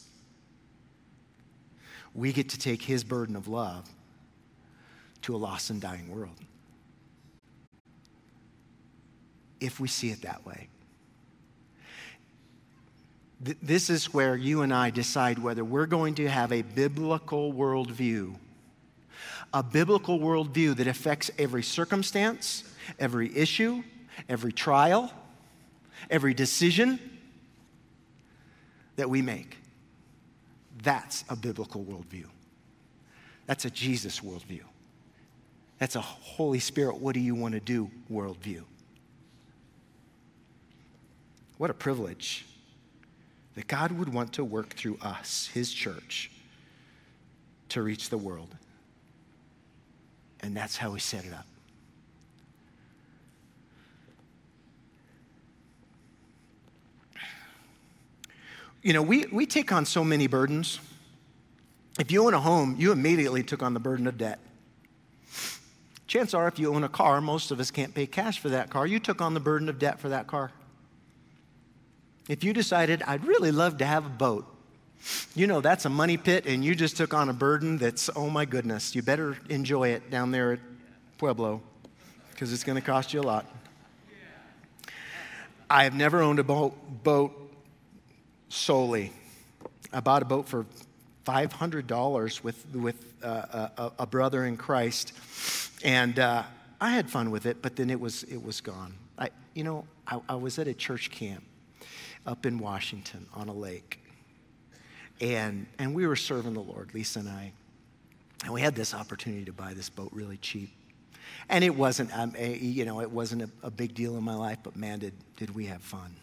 We 2.13 2.33
get 2.33 2.49
to 2.49 2.59
take 2.59 2.81
his 2.81 3.03
burden 3.03 3.35
of 3.35 3.47
love 3.47 3.87
to 5.21 5.35
a 5.35 5.37
lost 5.37 5.69
and 5.69 5.79
dying 5.79 6.09
world. 6.09 6.35
If 9.59 9.79
we 9.79 9.87
see 9.87 10.09
it 10.09 10.23
that 10.23 10.45
way. 10.45 10.69
This 13.39 13.91
is 13.91 14.13
where 14.13 14.35
you 14.35 14.63
and 14.63 14.73
I 14.73 14.89
decide 14.89 15.37
whether 15.37 15.63
we're 15.63 15.85
going 15.85 16.15
to 16.15 16.27
have 16.27 16.51
a 16.51 16.63
biblical 16.63 17.53
worldview. 17.53 18.35
A 19.53 19.61
biblical 19.61 20.19
worldview 20.19 20.75
that 20.77 20.87
affects 20.87 21.29
every 21.37 21.61
circumstance, 21.61 22.63
every 22.99 23.35
issue, 23.37 23.83
every 24.27 24.51
trial, 24.51 25.11
every 26.09 26.33
decision 26.33 26.99
that 28.95 29.09
we 29.09 29.21
make. 29.21 29.57
That's 30.83 31.23
a 31.29 31.35
biblical 31.35 31.83
worldview. 31.83 32.25
That's 33.45 33.65
a 33.65 33.69
Jesus 33.69 34.19
worldview. 34.19 34.63
That's 35.79 35.95
a 35.95 36.01
Holy 36.01 36.59
Spirit, 36.59 36.97
what 36.97 37.13
do 37.13 37.19
you 37.19 37.35
want 37.35 37.53
to 37.53 37.59
do 37.59 37.89
worldview. 38.11 38.63
What 41.57 41.69
a 41.69 41.73
privilege 41.73 42.45
that 43.55 43.67
God 43.67 43.91
would 43.91 44.13
want 44.13 44.33
to 44.33 44.43
work 44.43 44.75
through 44.75 44.97
us, 45.01 45.49
His 45.53 45.71
church, 45.71 46.29
to 47.69 47.81
reach 47.81 48.09
the 48.09 48.17
world. 48.17 48.55
And 50.41 50.55
that's 50.55 50.77
how 50.77 50.93
He 50.93 50.99
set 50.99 51.25
it 51.25 51.33
up. 51.33 51.45
You 58.81 58.93
know, 58.93 59.01
we, 59.01 59.25
we 59.31 59.45
take 59.45 59.71
on 59.71 59.85
so 59.85 60.03
many 60.03 60.27
burdens. 60.27 60.79
If 61.99 62.11
you 62.11 62.25
own 62.25 62.33
a 62.33 62.39
home, 62.39 62.75
you 62.77 62.91
immediately 62.91 63.43
took 63.43 63.63
on 63.63 63.73
the 63.73 63.79
burden 63.79 64.07
of 64.07 64.17
debt. 64.17 64.39
Chances 66.05 66.33
are, 66.33 66.47
if 66.47 66.57
you 66.57 66.73
own 66.73 66.83
a 66.83 66.89
car, 66.89 67.19
most 67.19 67.51
of 67.51 67.59
us 67.59 67.69
can't 67.69 67.93
pay 67.93 68.05
cash 68.05 68.39
for 68.39 68.49
that 68.49 68.69
car. 68.69 68.87
You 68.87 68.99
took 68.99 69.21
on 69.21 69.33
the 69.33 69.39
burden 69.39 69.67
of 69.67 69.77
debt 69.77 69.99
for 69.99 70.09
that 70.09 70.27
car. 70.27 70.51
If 72.29 72.43
you 72.43 72.53
decided, 72.53 73.03
I'd 73.03 73.25
really 73.25 73.51
love 73.51 73.77
to 73.79 73.85
have 73.85 74.05
a 74.05 74.09
boat, 74.09 74.45
you 75.35 75.47
know 75.47 75.61
that's 75.61 75.85
a 75.85 75.89
money 75.89 76.17
pit, 76.17 76.45
and 76.45 76.63
you 76.63 76.75
just 76.75 76.97
took 76.97 77.13
on 77.13 77.29
a 77.29 77.33
burden 77.33 77.77
that's, 77.77 78.09
oh 78.15 78.29
my 78.29 78.45
goodness, 78.45 78.95
you 78.95 79.01
better 79.01 79.37
enjoy 79.49 79.89
it 79.89 80.09
down 80.09 80.31
there 80.31 80.53
at 80.53 80.59
Pueblo 81.17 81.61
because 82.31 82.51
it's 82.51 82.63
going 82.63 82.75
to 82.75 82.81
cost 82.81 83.13
you 83.13 83.21
a 83.21 83.23
lot. 83.23 83.45
I 85.69 85.83
have 85.83 85.93
never 85.93 86.21
owned 86.21 86.39
a 86.39 86.43
boat, 86.43 87.03
boat 87.03 87.46
solely. 88.49 89.11
I 89.91 89.99
bought 89.99 90.21
a 90.21 90.25
boat 90.25 90.47
for 90.47 90.65
$500 91.25 92.43
with, 92.43 92.65
with 92.73 93.13
uh, 93.23 93.69
a, 93.77 93.91
a, 93.99 94.07
brother 94.07 94.45
in 94.45 94.55
Christ, 94.55 95.13
and 95.83 96.17
uh, 96.19 96.43
I 96.79 96.91
had 96.91 97.09
fun 97.09 97.31
with 97.31 97.45
it, 97.45 97.61
but 97.61 97.75
then 97.75 97.89
it 97.89 97.99
was, 97.99 98.23
it 98.23 98.41
was 98.41 98.61
gone. 98.61 98.93
I, 99.17 99.29
you 99.53 99.63
know, 99.63 99.85
I, 100.07 100.19
I 100.29 100.35
was 100.35 100.59
at 100.59 100.67
a 100.67 100.73
church 100.73 101.11
camp 101.11 101.43
up 102.25 102.45
in 102.45 102.59
Washington 102.59 103.25
on 103.33 103.49
a 103.49 103.53
lake. 103.53 103.99
And, 105.19 105.65
and 105.79 105.95
we 105.95 106.05
were 106.05 106.15
serving 106.15 106.53
the 106.53 106.61
Lord, 106.61 106.93
Lisa 106.93 107.19
and 107.19 107.29
I. 107.29 107.51
And 108.43 108.53
we 108.53 108.61
had 108.61 108.75
this 108.75 108.93
opportunity 108.93 109.45
to 109.45 109.53
buy 109.53 109.73
this 109.73 109.89
boat 109.89 110.09
really 110.11 110.37
cheap. 110.37 110.69
And 111.49 111.63
it 111.63 111.75
wasn't, 111.75 112.15
um, 112.17 112.33
a, 112.37 112.55
you 112.57 112.85
know, 112.85 113.01
it 113.01 113.09
wasn't 113.09 113.43
a, 113.43 113.49
a, 113.63 113.71
big 113.71 113.93
deal 113.95 114.17
in 114.17 114.23
my 114.23 114.35
life, 114.35 114.59
but 114.63 114.75
man, 114.75 114.99
did, 114.99 115.13
did 115.37 115.55
we 115.55 115.65
have 115.65 115.81
fun. 115.81 116.15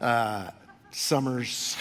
Uh, 0.00 0.50
summers. 0.94 1.76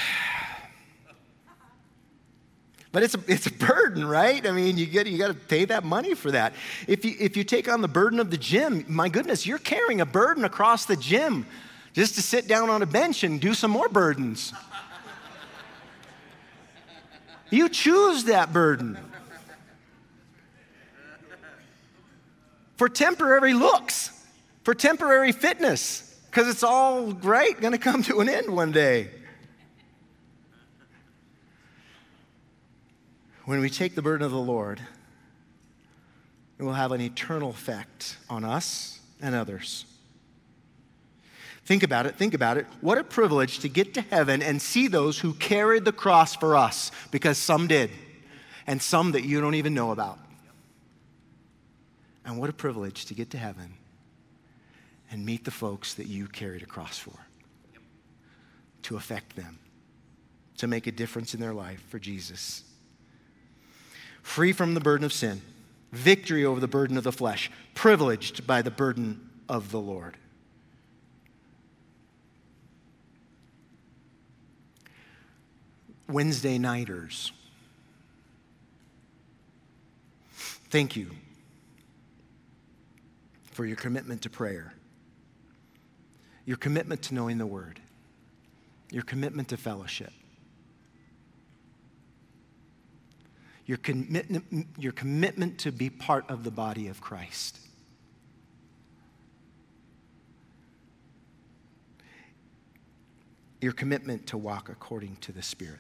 But 2.92 3.04
it's 3.04 3.16
a, 3.16 3.20
it's 3.28 3.48
a 3.48 3.54
burden, 3.54 4.06
right? 4.06 4.46
I 4.46 4.52
mean, 4.52 4.78
you, 4.78 4.86
get, 4.86 5.08
you 5.08 5.18
got 5.18 5.30
to 5.30 5.34
pay 5.34 5.64
that 5.66 5.86
money 5.86 6.14
for 6.14 6.32
that. 6.32 6.54
If 6.88 7.06
you, 7.06 7.16
if 7.20 7.38
you 7.38 7.44
take 7.46 7.72
on 7.72 7.82
the 7.82 7.88
burden 7.88 8.20
of 8.20 8.32
the 8.32 8.38
gym, 8.38 8.84
my 8.88 9.08
goodness, 9.08 9.46
you're 9.46 9.60
carrying 9.60 10.02
a 10.02 10.06
burden 10.06 10.44
across 10.44 10.86
the 10.86 10.98
gym 10.98 11.46
just 11.94 12.16
to 12.16 12.22
sit 12.22 12.48
down 12.48 12.70
on 12.70 12.82
a 12.82 12.86
bench 12.86 13.24
and 13.24 13.40
do 13.40 13.54
some 13.54 13.72
more 13.72 13.88
burdens. 13.88 14.54
You 17.50 17.70
choose 17.70 18.26
that 18.26 18.52
burden. 18.52 18.98
For 22.76 22.90
temporary 22.90 23.54
looks, 23.54 24.10
for 24.64 24.74
temporary 24.74 25.32
fitness, 25.32 26.11
because 26.32 26.48
it's 26.48 26.64
all 26.64 27.12
great, 27.12 27.60
going 27.60 27.74
to 27.74 27.78
come 27.78 28.02
to 28.04 28.22
an 28.22 28.30
end 28.30 28.56
one 28.56 28.72
day. 28.72 29.10
When 33.44 33.60
we 33.60 33.70
take 33.70 33.96
the 33.96 34.02
burden 34.02 34.26
of 34.26 34.32
the 34.32 34.40
Lord, 34.40 34.80
it 36.58 36.64
will 36.64 36.72
have 36.72 36.94
an 36.94 37.02
eternal 37.02 37.50
effect 37.50 38.16
on 38.30 38.46
us 38.46 39.02
and 39.22 39.36
others. 39.36 39.86
Think 41.66 41.84
about 41.84 42.06
it, 42.06 42.16
think 42.16 42.34
about 42.34 42.56
it. 42.56 42.66
What 42.80 42.98
a 42.98 43.04
privilege 43.04 43.60
to 43.60 43.68
get 43.68 43.94
to 43.96 44.02
heaven 44.02 44.42
and 44.42 44.62
see 44.62 44.88
those 44.88 45.20
who 45.20 45.34
carried 45.34 45.84
the 45.84 45.92
cross 45.92 46.34
for 46.34 46.56
us, 46.56 46.92
because 47.12 47.38
some 47.38 47.68
did, 47.68 47.92
and 48.66 48.82
some 48.82 49.12
that 49.12 49.26
you 49.26 49.42
don't 49.42 49.56
even 49.56 49.74
know 49.74 49.92
about. 49.92 50.18
And 52.24 52.38
what 52.38 52.50
a 52.50 52.54
privilege 52.54 53.06
to 53.08 53.14
get 53.14 53.32
to 53.32 53.38
heaven 53.38 53.74
and 55.12 55.26
meet 55.26 55.44
the 55.44 55.52
folks 55.52 55.94
that 55.96 56.08
you 56.08 56.28
carried 56.28 56.64
a 56.64 56.66
cross 56.66 56.98
for, 56.98 57.14
to 58.84 58.96
affect 58.96 59.36
them, 59.36 59.60
to 60.58 60.68
make 60.68 60.88
a 60.88 60.92
difference 60.92 61.34
in 61.34 61.42
their 61.42 61.54
life 61.54 61.84
for 61.90 62.00
Jesus. 62.00 62.64
Free 64.24 64.54
from 64.54 64.74
the 64.74 64.80
burden 64.80 65.04
of 65.04 65.12
sin, 65.12 65.42
victory 65.92 66.46
over 66.46 66.60
the 66.60 66.68
burden 66.68 66.98
of 66.98 67.04
the 67.04 67.12
flesh, 67.12 67.52
privileged 67.76 68.48
by 68.48 68.62
the 68.62 68.72
burden 68.72 69.30
of 69.50 69.72
the 69.72 69.80
Lord. 69.80 70.16
Wednesday 76.08 76.58
nighters. 76.58 77.32
Thank 80.70 80.96
you 80.96 81.12
for 83.52 83.66
your 83.66 83.76
commitment 83.76 84.22
to 84.22 84.30
prayer, 84.30 84.74
your 86.52 86.58
commitment 86.58 87.02
to 87.02 87.16
knowing 87.16 87.38
the 87.38 87.46
Word, 87.46 87.80
your 88.92 89.04
commitment 89.04 89.48
to 89.48 89.56
fellowship, 89.56 90.12
your, 93.66 93.78
commitment, 93.78 94.68
your 94.78 94.92
commitment 94.92 95.60
to 95.60 95.72
be 95.72 95.90
part 95.90 96.30
of 96.30 96.44
the 96.44 96.52
body 96.52 96.90
of 96.90 97.00
Christ. 97.00 97.58
Your 103.62 103.72
commitment 103.72 104.28
to 104.28 104.38
walk 104.38 104.68
according 104.68 105.16
to 105.22 105.32
the 105.32 105.42
Spirit. 105.42 105.80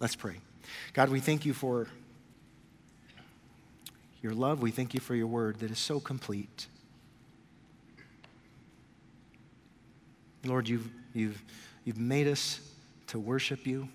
Let's 0.00 0.16
pray. 0.16 0.36
God, 0.94 1.10
we 1.10 1.20
thank 1.20 1.44
you 1.44 1.52
for 1.52 1.86
your 4.22 4.32
love. 4.32 4.62
We 4.62 4.70
thank 4.70 4.94
you 4.94 5.00
for 5.00 5.14
your 5.14 5.26
word 5.26 5.58
that 5.58 5.70
is 5.70 5.78
so 5.78 6.00
complete. 6.00 6.68
Lord, 10.44 10.68
you've, 10.68 10.88
you've, 11.12 11.42
you've 11.84 11.98
made 11.98 12.28
us 12.28 12.60
to 13.08 13.18
worship 13.18 13.66
you. 13.66 13.88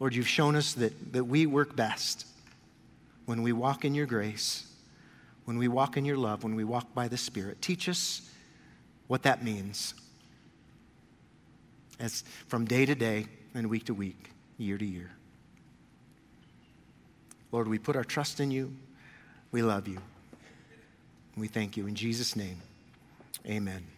Lord, 0.00 0.14
you've 0.14 0.28
shown 0.28 0.56
us 0.56 0.74
that, 0.74 1.12
that 1.12 1.24
we 1.24 1.46
work 1.46 1.76
best 1.76 2.26
when 3.26 3.42
we 3.42 3.52
walk 3.52 3.84
in 3.84 3.94
your 3.94 4.06
grace, 4.06 4.66
when 5.44 5.56
we 5.56 5.68
walk 5.68 5.96
in 5.96 6.04
your 6.04 6.16
love, 6.16 6.44
when 6.44 6.54
we 6.54 6.64
walk 6.64 6.94
by 6.94 7.08
the 7.08 7.16
Spirit. 7.16 7.62
Teach 7.62 7.88
us 7.88 8.28
what 9.06 9.22
that 9.22 9.42
means 9.44 9.94
as 12.00 12.24
from 12.48 12.64
day 12.64 12.84
to 12.84 12.94
day 12.94 13.26
and 13.54 13.68
week 13.68 13.84
to 13.84 13.94
week, 13.94 14.30
year 14.58 14.76
to 14.76 14.84
year. 14.84 15.10
Lord, 17.52 17.68
we 17.68 17.78
put 17.78 17.94
our 17.94 18.04
trust 18.04 18.40
in 18.40 18.50
you. 18.50 18.74
We 19.52 19.62
love 19.62 19.86
you. 19.86 19.98
We 21.36 21.46
thank 21.46 21.76
you. 21.76 21.86
In 21.86 21.94
Jesus' 21.94 22.34
name, 22.34 22.60
amen. 23.46 23.94